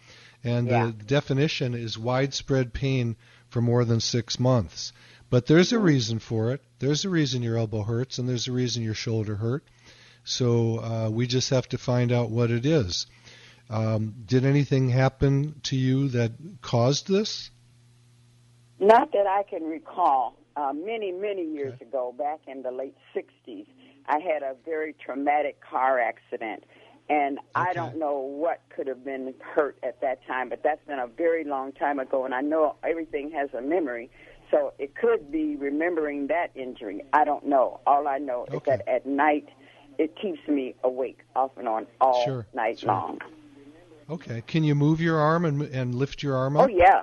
[0.44, 0.86] and yeah.
[0.86, 3.16] the definition is widespread pain
[3.48, 4.92] for more than six months.
[5.30, 6.60] But there's a reason for it.
[6.80, 9.64] There's a reason your elbow hurts, and there's a reason your shoulder hurt.
[10.24, 13.06] So uh, we just have to find out what it is.
[13.70, 17.50] Um, did anything happen to you that caused this?
[18.80, 20.36] Not that I can recall.
[20.56, 21.86] Uh, many, many years okay.
[21.86, 23.66] ago, back in the late 60s,
[24.06, 26.64] I had a very traumatic car accident.
[27.08, 27.46] And okay.
[27.54, 31.06] I don't know what could have been hurt at that time, but that's been a
[31.06, 32.24] very long time ago.
[32.24, 34.10] And I know everything has a memory.
[34.50, 37.04] So it could be remembering that injury.
[37.12, 37.80] I don't know.
[37.86, 38.56] All I know okay.
[38.56, 39.48] is that at night,
[39.98, 42.46] it keeps me awake off and on all sure.
[42.54, 42.88] night sure.
[42.88, 43.18] long.
[44.08, 44.42] Okay.
[44.46, 46.64] Can you move your arm and and lift your arm up?
[46.64, 47.02] Oh yeah.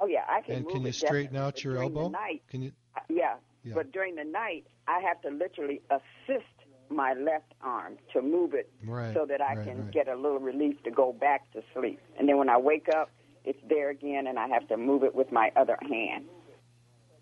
[0.00, 0.56] Oh yeah, I can.
[0.56, 2.08] And can you straighten out your elbow?
[2.08, 2.72] Night, can you?
[2.96, 3.34] uh, yeah.
[3.64, 3.74] yeah.
[3.74, 6.44] But during the night, I have to literally assist
[6.88, 9.90] my left arm to move it right, so that I right, can right.
[9.90, 12.00] get a little relief to go back to sleep.
[12.18, 13.10] And then when I wake up,
[13.44, 16.26] it's there again, and I have to move it with my other hand.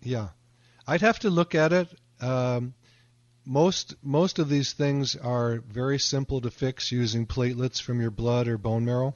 [0.05, 0.29] Yeah,
[0.87, 1.89] I'd have to look at it.
[2.21, 2.73] Um,
[3.45, 8.47] most most of these things are very simple to fix using platelets from your blood
[8.47, 9.15] or bone marrow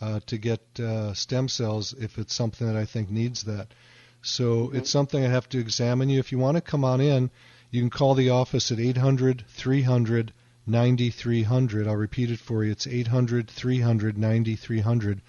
[0.00, 3.68] uh, to get uh, stem cells if it's something that I think needs that.
[4.22, 4.76] So Mm-hmm.
[4.76, 6.18] it's something I have to examine you.
[6.18, 7.30] If you want to come on in,
[7.70, 10.32] you can call the office at 800 300
[10.66, 11.88] 9300.
[11.88, 12.70] I'll repeat it for you.
[12.72, 15.22] It's 800 300 9300.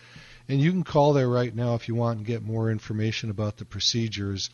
[0.50, 3.58] And you can call there right now if you want and get more information about
[3.58, 4.50] the procedures.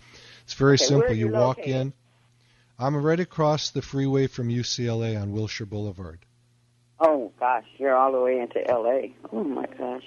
[0.49, 1.13] It's very Okay, simple.
[1.13, 1.93] You you walk in.
[2.79, 6.25] I'm right across the freeway from UCLA on Wilshire Boulevard.
[6.99, 9.15] Oh gosh, you're all the way into L.A.
[9.31, 10.01] Oh my gosh.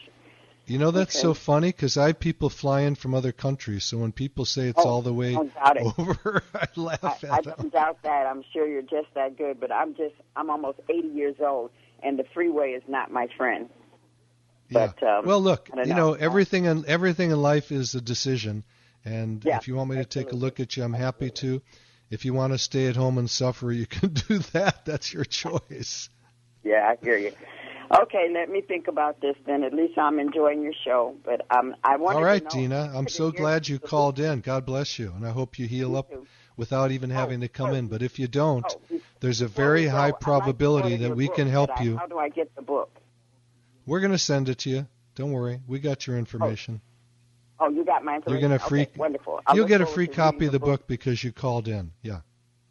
[0.67, 1.21] You know that's Okay.
[1.21, 3.85] so funny because I have people fly in from other countries.
[3.85, 5.87] So when people say it's Oh, all the way don't doubt it.
[5.97, 7.55] over, I laugh I, at I them.
[7.61, 8.27] don't doubt that.
[8.27, 11.71] I'm sure you're just that good, but I'm just I'm almost 80 years old,
[12.03, 13.71] and the freeway is not my friend.
[14.71, 14.93] Yeah.
[14.97, 15.95] But um, well, look, you know.
[15.95, 18.65] know everything in everything in life is a decision,
[19.05, 21.63] and Yeah, if you want me to take a look at you, I'm happy to.
[22.11, 24.85] If you want to stay at home and suffer, you can do that.
[24.85, 26.11] That's your choice.
[26.63, 27.33] Yeah, I hear you.
[28.03, 29.65] Okay, let me think about this then.
[29.65, 32.17] At least I'm enjoying your show, but um, I want.
[32.17, 32.63] All right, to know.
[32.63, 32.93] Dina.
[32.95, 34.41] I'm so glad you called in.
[34.41, 36.11] God bless you, and I hope you heal up
[36.57, 37.89] without even having to come in.
[37.89, 41.15] But if you don't, Oh, there's a very we go, high I'd like probability that
[41.17, 41.97] we book, can help I- you.
[41.97, 42.91] How do I get the book?
[43.85, 44.87] We're going to send it to you.
[45.15, 45.61] Don't worry.
[45.67, 46.81] We got your information.
[47.65, 48.83] Oh, you got my You're going to free.
[48.83, 49.41] Okay, wonderful.
[49.47, 51.93] I'll You'll get a free copy of the book because you called in.
[52.03, 52.23] Yeah.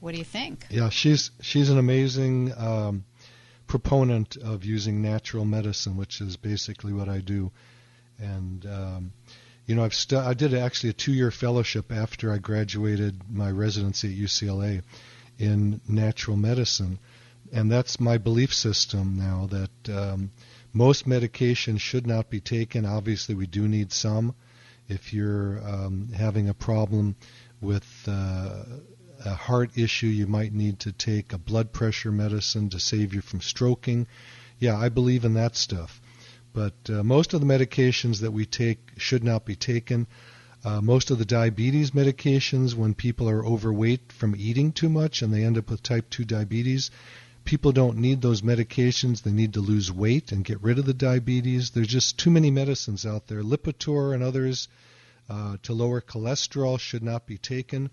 [0.00, 0.64] What do you think?
[0.70, 3.04] Yeah, she's she's an amazing um,
[3.66, 7.52] proponent of using natural medicine, which is basically what I do.
[8.18, 9.12] And um,
[9.66, 14.12] you know, I've stu- I did actually a two-year fellowship after I graduated my residency
[14.12, 14.82] at UCLA
[15.38, 16.98] in natural medicine,
[17.52, 20.30] and that's my belief system now that um,
[20.72, 22.84] most medication should not be taken.
[22.84, 24.34] Obviously, we do need some.
[24.88, 27.16] If you're um, having a problem
[27.60, 28.64] with uh,
[29.24, 33.20] a heart issue, you might need to take a blood pressure medicine to save you
[33.20, 34.06] from stroking.
[34.58, 35.99] Yeah, I believe in that stuff.
[36.52, 40.06] But uh, most of the medications that we take should not be taken.
[40.64, 45.32] Uh, most of the diabetes medications, when people are overweight from eating too much and
[45.32, 46.90] they end up with type 2 diabetes,
[47.44, 49.22] people don't need those medications.
[49.22, 51.70] They need to lose weight and get rid of the diabetes.
[51.70, 53.42] There's just too many medicines out there.
[53.42, 54.68] Lipitor and others
[55.28, 57.90] uh, to lower cholesterol should not be taken.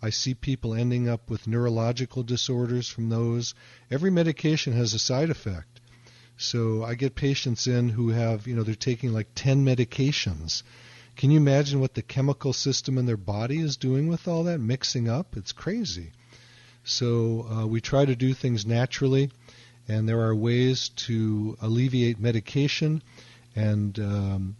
[0.00, 3.54] I see people ending up with neurological disorders from those.
[3.90, 5.77] Every medication has a side effect.
[6.40, 10.62] So I get patients in who have, you know, they're taking like 10 medications.
[11.16, 14.60] Can you imagine what the chemical system in their body is doing with all that,
[14.60, 15.36] mixing up?
[15.36, 16.12] It's crazy.
[16.84, 19.32] So uh, we try to do things naturally,
[19.88, 23.02] and there are ways to alleviate medication.
[23.56, 24.56] And um,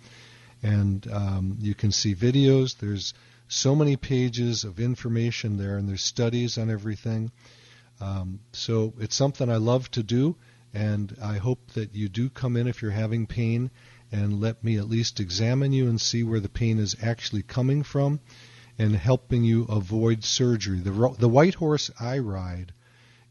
[0.62, 2.78] and um, you can see videos.
[2.78, 3.12] There's
[3.48, 7.30] so many pages of information there, and there's studies on everything.
[8.00, 10.34] Um, so it's something I love to do,
[10.74, 13.70] and I hope that you do come in if you're having pain
[14.12, 17.82] and let me at least examine you and see where the pain is actually coming
[17.82, 18.20] from
[18.78, 20.80] and helping you avoid surgery.
[20.80, 22.72] The, the white horse I ride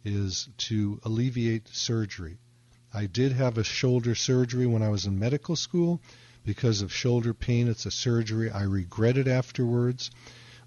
[0.03, 2.37] is to alleviate surgery.
[2.93, 6.01] I did have a shoulder surgery when I was in medical school
[6.45, 7.67] because of shoulder pain.
[7.67, 8.49] It's a surgery.
[8.49, 10.11] I regret it afterwards.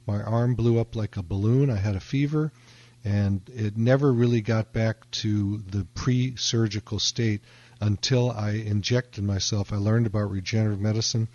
[0.06, 1.70] My arm blew up like a balloon.
[1.70, 2.52] I had a fever,
[3.04, 7.42] and it never really got back to the pre surgical state
[7.80, 9.72] until I injected myself.
[9.72, 11.28] I learned about regenerative medicine.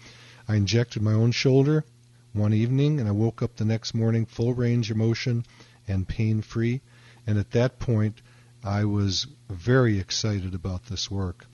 [0.47, 1.85] I injected my own shoulder
[2.33, 5.45] one evening, and I woke up the next morning full range of motion
[5.87, 6.81] and pain free.
[7.25, 8.21] And at that point,
[8.63, 11.45] I was very excited about this work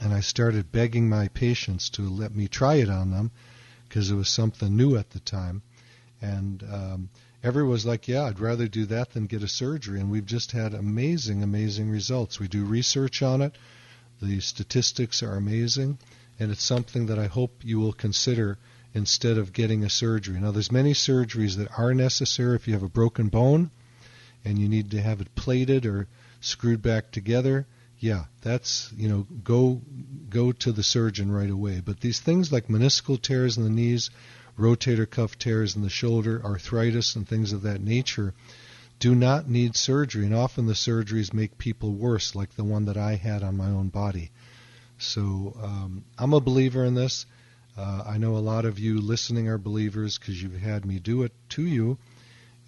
[0.00, 3.30] and I started begging my patients to let me try it on them
[3.88, 5.62] because it was something new at the time.
[6.20, 7.10] And um,
[7.42, 10.52] everyone was like, "Yeah, I'd rather do that than get a surgery." And we've just
[10.52, 12.40] had amazing, amazing results.
[12.40, 13.56] We do research on it.
[14.20, 15.98] The statistics are amazing,
[16.40, 18.58] and it's something that I hope you will consider
[18.94, 20.40] instead of getting a surgery.
[20.40, 23.70] Now, there's many surgeries that are necessary if you have a broken bone
[24.44, 26.06] and you need to have it plated or
[26.40, 27.66] screwed back together
[28.04, 29.80] yeah, that's you know go
[30.28, 31.80] go to the surgeon right away.
[31.82, 34.10] But these things like meniscal tears in the knees,
[34.58, 38.34] rotator cuff tears in the shoulder, arthritis, and things of that nature
[38.98, 42.98] do not need surgery, and often the surgeries make people worse, like the one that
[42.98, 44.30] I had on my own body.
[44.98, 47.24] So um, I'm a believer in this.
[47.76, 51.22] Uh, I know a lot of you listening are believers because you've had me do
[51.22, 51.98] it to you.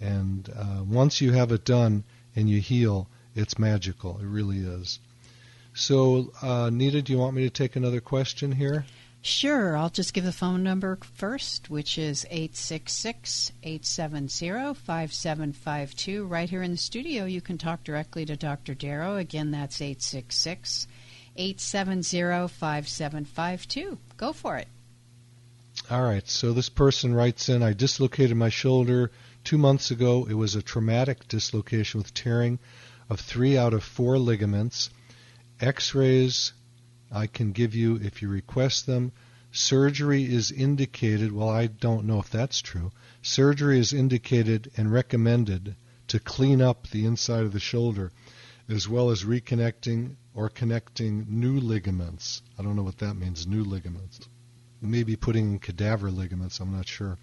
[0.01, 2.05] And uh, once you have it done
[2.35, 4.19] and you heal, it's magical.
[4.19, 4.99] It really is.
[5.75, 8.87] So, uh, Nita, do you want me to take another question here?
[9.23, 9.77] Sure.
[9.77, 16.25] I'll just give the phone number first, which is 866 870 5752.
[16.25, 18.75] Right here in the studio, you can talk directly to Dr.
[18.75, 19.17] Darrow.
[19.17, 20.87] Again, that's 866
[21.37, 23.99] 870 5752.
[24.17, 24.69] Go for it.
[25.89, 26.29] All right.
[26.29, 29.13] So, this person writes in I dislocated my shoulder
[29.45, 30.27] two months ago.
[30.29, 32.59] It was a traumatic dislocation with tearing
[33.09, 34.91] of three out of four ligaments.
[35.61, 36.53] X-rays
[37.13, 39.13] I can give you if you request them.
[39.53, 42.91] Surgery is indicated, well, I don't know if that's true.
[43.23, 45.77] Surgery is indicated and recommended
[46.09, 48.11] to clean up the inside of the shoulder
[48.69, 52.43] as well as reconnecting or connecting new ligaments.
[52.59, 54.19] I don't know what that means, new ligaments.
[54.81, 57.19] Maybe putting in cadaver ligaments, I'm not sure.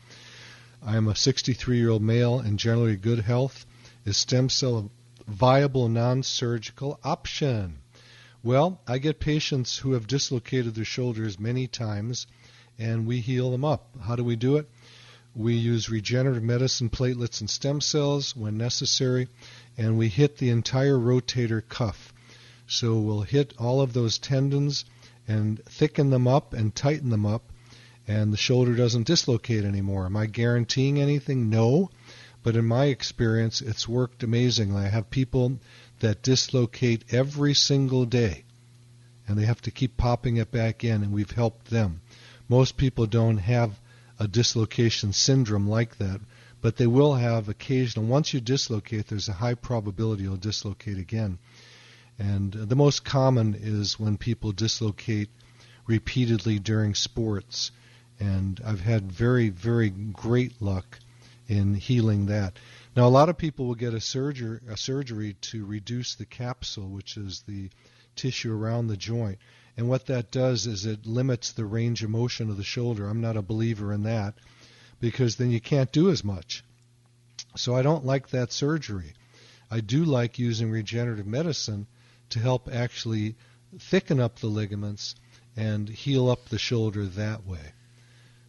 [0.82, 3.66] I am a 63 year old male in generally good health.
[4.06, 7.78] Is stem cell a viable non surgical option?
[8.44, 12.28] Well, I get patients who have dislocated their shoulders many times,
[12.78, 13.88] and we heal them up.
[14.02, 14.70] How do we do it?
[15.36, 19.30] We use regenerative medicine, platelets, and stem cells when necessary,
[19.78, 22.14] and we hit the entire rotator cuff.
[22.68, 24.84] So we'll hit all of those tendons
[25.28, 27.52] and thicken them up and tighten them up,
[28.08, 30.06] and the shoulder doesn't dislocate anymore.
[30.06, 31.50] Am I guaranteeing anything?
[31.50, 31.90] No.
[32.44, 34.84] But in my experience, it's worked amazingly.
[34.84, 35.60] I have people
[36.02, 38.44] that dislocate every single day,
[39.26, 42.02] and they have to keep popping it back in, and we've helped them.
[42.50, 43.80] Most people don't have
[44.20, 46.20] a dislocation syndrome like that,
[46.62, 48.06] but they will have occasional.
[48.06, 51.38] Once you dislocate, there's a high probability you'll dislocate again.
[52.20, 55.30] And the most common is when people dislocate
[55.88, 57.72] repeatedly during sports.
[58.20, 61.00] And I've had very, very great luck
[61.48, 62.58] in healing that.
[62.96, 66.88] Now, a lot of people will get a surgery, a surgery to reduce the capsule,
[66.88, 67.70] which is the
[68.16, 69.40] tissue around the joint.
[69.76, 73.08] And what that does is it limits the range of motion of the shoulder.
[73.08, 74.36] I'm not a believer in that
[75.00, 76.64] because then you can't do as much.
[77.56, 79.14] So I don't like that surgery.
[79.72, 81.88] I do like using regenerative medicine
[82.30, 83.36] to help actually
[83.80, 85.16] thicken up the ligaments
[85.56, 87.74] and heal up the shoulder that way.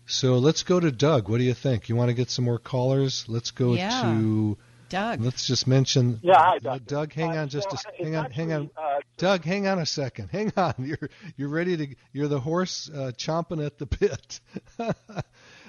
[0.06, 1.28] So let's go to Doug.
[1.28, 1.88] What do you think?
[1.88, 3.24] You want to get some more callers?
[3.28, 4.02] Let's go Yeah.
[4.02, 4.58] to
[4.90, 5.20] Doug.
[5.22, 6.20] Let's just mention.
[6.22, 6.86] Yeah, hi, Uh, Doug.
[6.86, 8.70] Doug, hang Uh, on just so a s- it's hang on, hang on.
[8.76, 10.28] uh, Doug, hang on a second.
[10.32, 10.74] Hang on.
[10.78, 11.94] You're you're ready to.
[12.12, 14.40] You're the horse uh, chomping at the bit.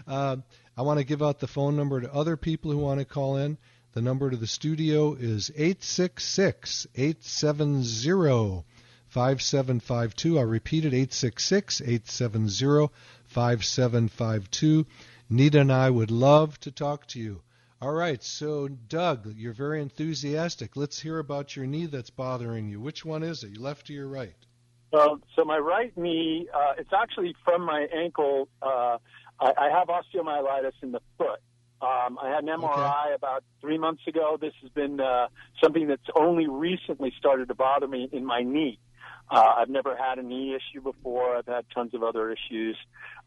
[0.08, 0.44] um,
[0.78, 3.38] I want to give out the phone number to other people who want to call
[3.38, 3.58] in.
[3.96, 8.66] The number to the studio is 866 870
[9.08, 10.38] 5752.
[10.38, 12.90] I'll repeat it 866 870
[13.28, 14.86] 5752.
[15.30, 17.42] Nita and I would love to talk to you.
[17.82, 20.76] All right, so Doug, you're very enthusiastic.
[20.76, 22.82] Let's hear about your knee that's bothering you.
[22.82, 23.52] Which one is it?
[23.52, 24.36] Your left or your right?
[24.92, 28.50] Well, so my right knee, uh, it's actually from my ankle.
[28.62, 28.98] Uh,
[29.40, 31.40] I, I have osteomyelitis in the foot.
[31.82, 34.38] Um, I had an MRI about three months ago.
[34.40, 35.28] This has been uh,
[35.62, 38.80] something that's only recently started to bother me in my knee.
[39.30, 41.36] Uh, I've never had a knee issue before.
[41.36, 42.78] I've had tons of other issues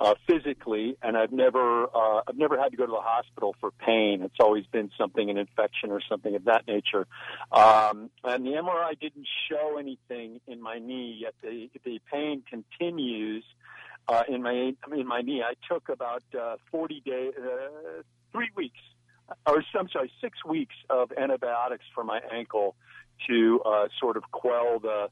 [0.01, 3.73] uh, physically, and I've never uh, I've never had to go to the hospital for
[3.73, 4.23] pain.
[4.23, 7.07] It's always been something, an infection or something of that nature.
[7.51, 11.35] Um, and the MRI didn't show anything in my knee yet.
[11.43, 13.45] The the pain continues
[14.07, 15.43] uh, in my in my knee.
[15.43, 18.03] I took about uh, 40 days, uh,
[18.33, 18.79] three weeks,
[19.47, 22.75] or I'm sorry, six weeks of antibiotics for my ankle
[23.29, 25.09] to uh, sort of quell the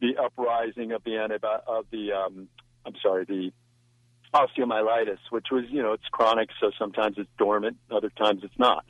[0.00, 2.48] the uprising of the antibi- of the um,
[2.86, 3.52] I'm sorry the
[4.32, 8.84] osteomyelitis, which was you know it's chronic, so sometimes it's dormant, other times it's not,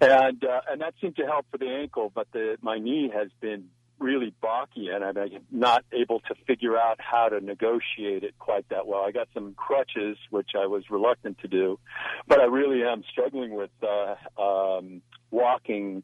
[0.00, 3.28] and uh, and that seemed to help for the ankle, but the my knee has
[3.40, 3.66] been
[3.98, 5.16] really balky, and I'm
[5.50, 9.02] not able to figure out how to negotiate it quite that well.
[9.02, 11.78] I got some crutches, which I was reluctant to do,
[12.26, 16.02] but I really am struggling with uh, um, walking.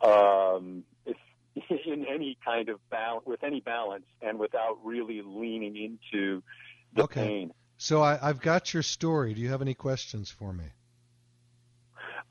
[0.00, 1.16] Um, if
[1.86, 6.42] in any kind of balance, with any balance, and without really leaning into
[6.94, 7.24] the Okay.
[7.24, 7.52] pain.
[7.76, 9.34] So I, I've got your story.
[9.34, 10.66] Do you have any questions for me?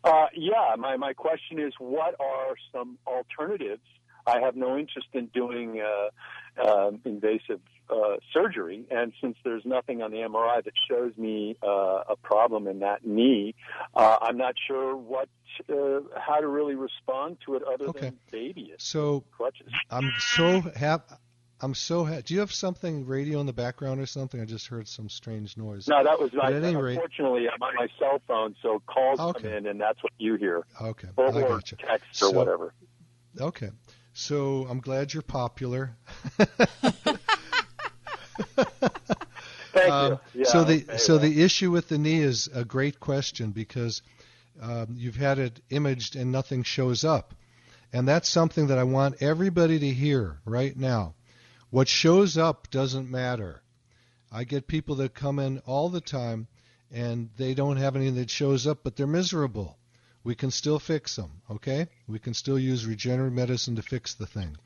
[0.03, 3.83] Uh, yeah, my, my question is what are some alternatives?
[4.25, 7.59] I have no interest in doing uh, uh, invasive
[7.89, 12.67] uh, surgery, and since there's nothing on the MRI that shows me uh, a problem
[12.67, 13.53] in that knee,
[13.95, 15.27] uh, I'm not sure what
[15.69, 17.99] uh, how to really respond to it other Okay.
[17.99, 19.67] than babyish So crutches.
[19.89, 21.15] I'm so happy.
[21.63, 24.41] I'm so ha- Do you have something radio in the background or something?
[24.41, 25.87] I just heard some strange noise.
[25.87, 29.19] No, that was my, at any rate, unfortunately I'm on my cell phone, so calls
[29.19, 31.75] come in, and that's what you hear, okay, or, I or gotcha.
[31.75, 32.73] text or So- whatever.
[33.39, 33.69] Okay,
[34.13, 35.95] so I'm glad you're popular.
[39.73, 40.45] Thank Um, you.
[40.45, 44.01] so the okay, so the issue with the knee is a great question because
[44.61, 47.33] um, you've had it imaged and nothing shows up,
[47.93, 51.15] and that's something that I want everybody to hear right now.
[51.69, 53.61] What shows up doesn't matter.
[54.31, 56.47] I get people that come in all the time
[56.91, 59.77] and they don't have anything that shows up, but they're miserable.
[60.23, 61.87] We can still fix them, okay?
[62.07, 64.57] We can still use regenerative medicine to fix the thing.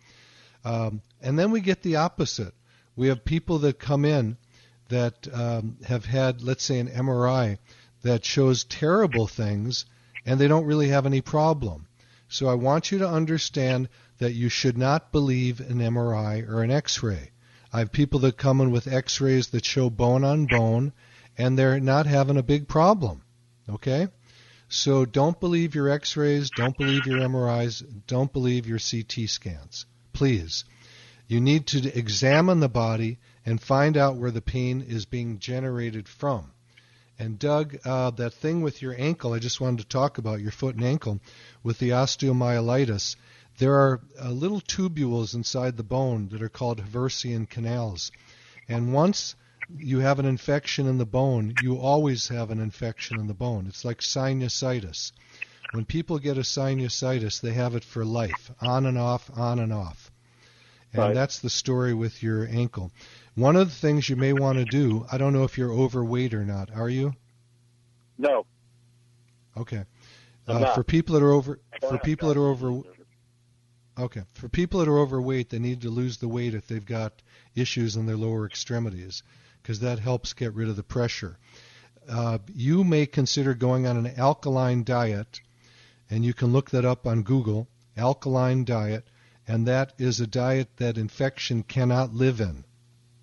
[0.66, 2.54] Um, and then we get the opposite.
[2.96, 4.38] We have people that come in
[4.90, 7.58] that um, have had, let's say, an MRI
[8.02, 9.86] that shows terrible things
[10.26, 11.88] and they don't really have any problem.
[12.28, 16.72] So I want you to understand that you should not believe an MRI or an
[16.72, 17.32] X ray.
[17.72, 20.94] I have people that come in with X rays that show bone on bone
[21.38, 23.22] and they're not having a big problem.
[23.70, 24.08] Okay?
[24.70, 29.86] So don't believe your X rays, don't believe your MRIs, don't believe your CT scans.
[30.12, 30.66] Please.
[31.28, 36.08] You need to examine the body and find out where the pain is being generated
[36.08, 36.52] from.
[37.18, 40.52] And Doug, uh, that thing with your ankle, I just wanted to talk about your
[40.52, 41.20] foot and ankle
[41.64, 43.16] with the osteomyelitis.
[43.58, 48.12] There are uh, little tubules inside the bone that are called Haversian canals.
[48.68, 49.36] And once
[49.78, 53.66] you have an infection in the bone, you always have an infection in the bone.
[53.68, 55.12] It's like sinusitis.
[55.72, 59.74] When people get a sinusitis, they have it for life, on and off, on and
[59.74, 60.12] off.
[60.94, 61.14] And Right.
[61.14, 62.92] that's the story with your ankle.
[63.34, 66.34] One of the things you may want to do, I don't know if you're overweight
[66.34, 66.72] or not.
[66.72, 67.14] Are you?
[68.18, 68.46] No.
[69.58, 69.84] Okay.
[70.48, 72.82] Uh, for people that are over for people that are over
[73.98, 74.24] Okay.
[74.34, 77.22] For people that are overweight, they need to lose the weight if they've got
[77.56, 79.24] issues in their lower extremities
[79.66, 81.40] because that helps get rid of the pressure.
[82.08, 85.42] uh, you may consider going on an alkaline diet,
[86.08, 89.08] and you can look that up on Google, alkaline diet,
[89.48, 92.64] and that is a diet that infection cannot live in.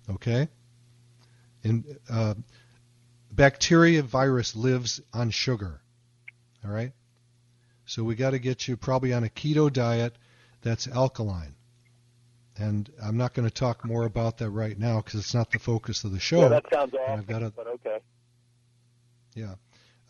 [0.09, 0.49] Okay?
[1.63, 2.33] In, uh,
[3.31, 5.79] bacteria virus lives on sugar.
[6.65, 6.91] All right?
[7.85, 10.13] So we got to get you probably on a keto diet
[10.61, 11.55] that's alkaline.
[12.57, 15.59] And I'm not going to talk more about that right now because it's not the
[15.59, 16.41] focus of the show.
[16.41, 17.99] Yeah, that sounds awful, I've got a, but okay.
[19.33, 19.55] yeah.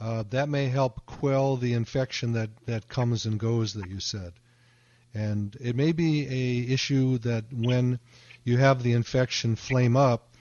[0.01, 4.33] Uh, that may help quell the infection that, that comes and goes that you said.
[5.13, 7.99] And it may be a issue that when
[8.43, 10.33] you have the infection flame up,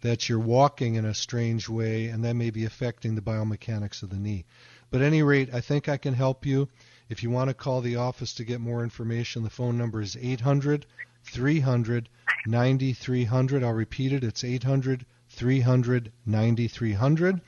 [0.00, 4.08] that you're walking in a strange way, and that may be affecting the biomechanics of
[4.08, 4.46] the knee.
[4.90, 6.68] But at any rate, I think I can help you.
[7.10, 10.16] If you want to call the office to get more information, the phone number is
[10.16, 10.86] 800
[11.24, 12.08] 300
[12.46, 13.62] 9300.
[13.62, 14.24] I'll repeat it.
[14.24, 17.40] It's 800 300 9300.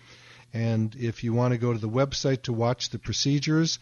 [0.54, 3.78] And if you want to go to the website to watch the procedures,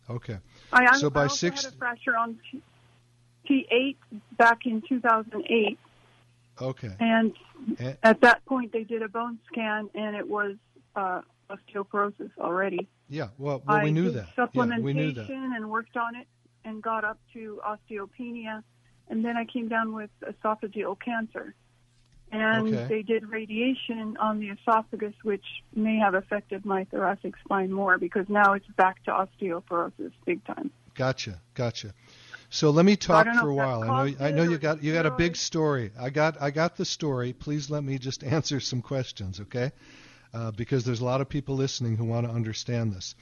[0.09, 0.37] Okay.
[0.71, 2.61] I, I, So by I also six- had a fracture on T-
[3.47, 3.97] T8
[4.37, 5.77] back in 2008,
[6.61, 6.95] Okay.
[6.99, 7.33] and
[7.79, 10.55] Eh, at that point they did a bone scan, and it was
[10.97, 12.87] uh, osteoporosis already.
[13.09, 14.27] Yeah, well, well we knew that.
[14.37, 15.29] Yeah, supplementation we knew that.
[15.29, 16.27] and worked on it,
[16.65, 18.63] and got up to osteopenia,
[19.09, 21.55] and then I came down with esophageal cancer.
[22.33, 22.87] And Okay.
[22.87, 28.27] they did radiation on the esophagus, which may have affected my thoracic spine more because
[28.27, 30.71] now it's back to osteoporosis big time.
[30.95, 31.93] Gotcha, gotcha.
[32.49, 33.83] So let me talk for a while.
[33.83, 35.91] I know I know you got you got a big story.
[35.99, 37.33] I got I got the story.
[37.33, 39.71] Please let me just answer some questions, okay?
[40.33, 43.13] Uh, because there's a lot of people listening who want to understand this.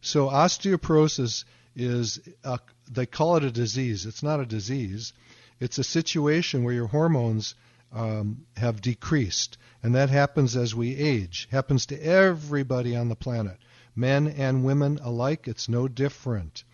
[0.00, 1.44] So osteoporosis
[1.74, 4.06] is a, they call it a disease.
[4.06, 5.12] It's not a disease.
[5.58, 7.56] It's a situation where your hormones
[7.92, 11.48] um, have decreased, and that happens as we age.
[11.50, 13.58] Happens to everybody on the planet,
[13.94, 15.46] men and women alike.
[15.46, 16.64] It's no different.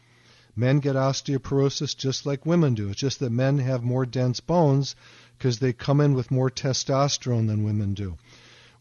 [0.54, 2.88] Men get osteoporosis just like women do.
[2.88, 4.96] It's just that men have more dense bones
[5.36, 8.16] because they come in with more testosterone than women do.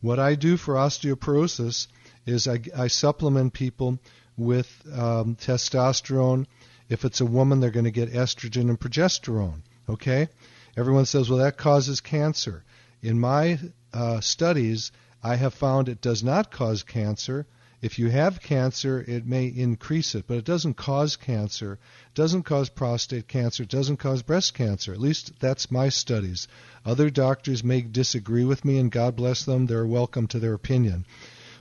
[0.02, 1.88] What I do for osteoporosis
[2.26, 4.00] is I, I supplement people
[4.38, 6.46] with um, testosterone.
[6.90, 9.62] If it's a woman, they're going to get estrogen and progesterone.
[9.88, 10.30] Okay?
[10.78, 12.64] Everyone says, well, that causes cancer.
[13.02, 13.60] In my
[13.92, 14.92] uh, studies,
[15.24, 17.48] I have found it does not cause cancer.
[17.82, 21.74] If you have cancer, it may increase it, but it doesn't cause cancer.
[21.74, 23.64] It doesn't cause prostate cancer.
[23.64, 24.94] It doesn't cause breast cancer.
[24.94, 26.48] At least that's my studies.
[26.86, 29.66] Other doctors may disagree with me, and God bless them.
[29.66, 31.06] They're welcome to their opinion.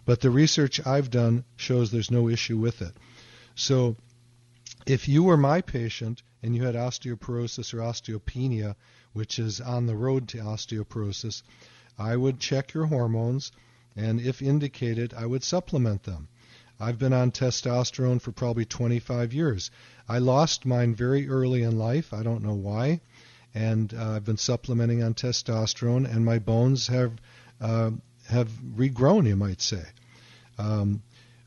[0.04, 2.92] But the research I've done shows there's no issue with it.
[3.54, 3.96] So
[4.86, 8.76] if you were my patient and you had osteoporosis or osteopenia,
[9.16, 11.42] which is on the road to osteoporosis,
[11.98, 13.50] I would check your hormones,
[13.96, 16.28] and if indicated, I would supplement them.
[16.78, 19.70] I've been on testosterone for probably 25 years.
[20.06, 22.12] I lost mine very early in life.
[22.12, 23.00] I don't know why.
[23.54, 27.12] and uh, I've been supplementing on testosterone, and my bones have
[27.60, 27.90] uh,
[28.28, 29.82] have regrown, you might say.
[30.58, 31.02] Um,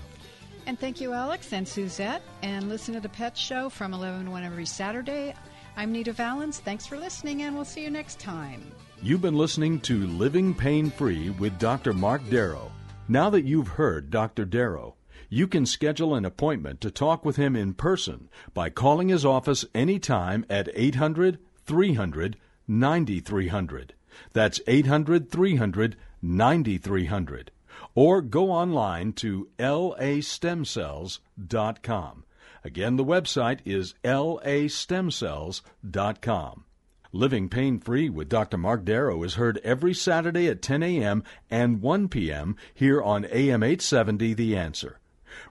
[0.68, 2.22] And thank you, Alex and Suzette.
[2.44, 5.34] And listen to the Pet Show from 11 to 1 every Saturday.
[5.76, 6.60] I'm Nita Valens.
[6.60, 8.72] Thanks for listening, and we'll see you next time.
[9.04, 11.92] You've been listening to Living Pain Free with Dr.
[11.92, 12.72] Mark Darrow.
[13.08, 14.46] Now that you've heard Dr.
[14.46, 14.94] Darrow,
[15.28, 19.66] you can schedule an appointment to talk with him in person by calling his office
[19.74, 22.38] anytime at 800 300
[22.68, 23.96] 9300.
[24.34, 27.50] That's 800 300 9300.
[27.96, 32.24] Or go online to lastemcells.com.
[32.64, 36.66] Again, the website is lastemcells.com.
[37.14, 38.58] Living Pain Free with Dr.
[38.58, 41.24] Mark Darrow is heard every Saturday at 10 a.m.
[41.50, 42.56] and 1 p.m.
[42.74, 45.00] here on AM 870 The Answer.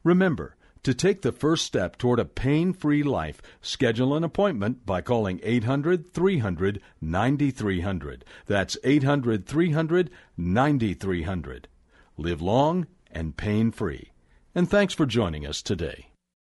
[0.02, 5.02] Remember, to take the first step toward a pain free life, schedule an appointment by
[5.02, 8.24] calling 800 300 9300.
[8.46, 11.68] That's 800 300 9300.
[12.16, 14.12] Live long and pain free.
[14.54, 16.09] And thanks for joining us today.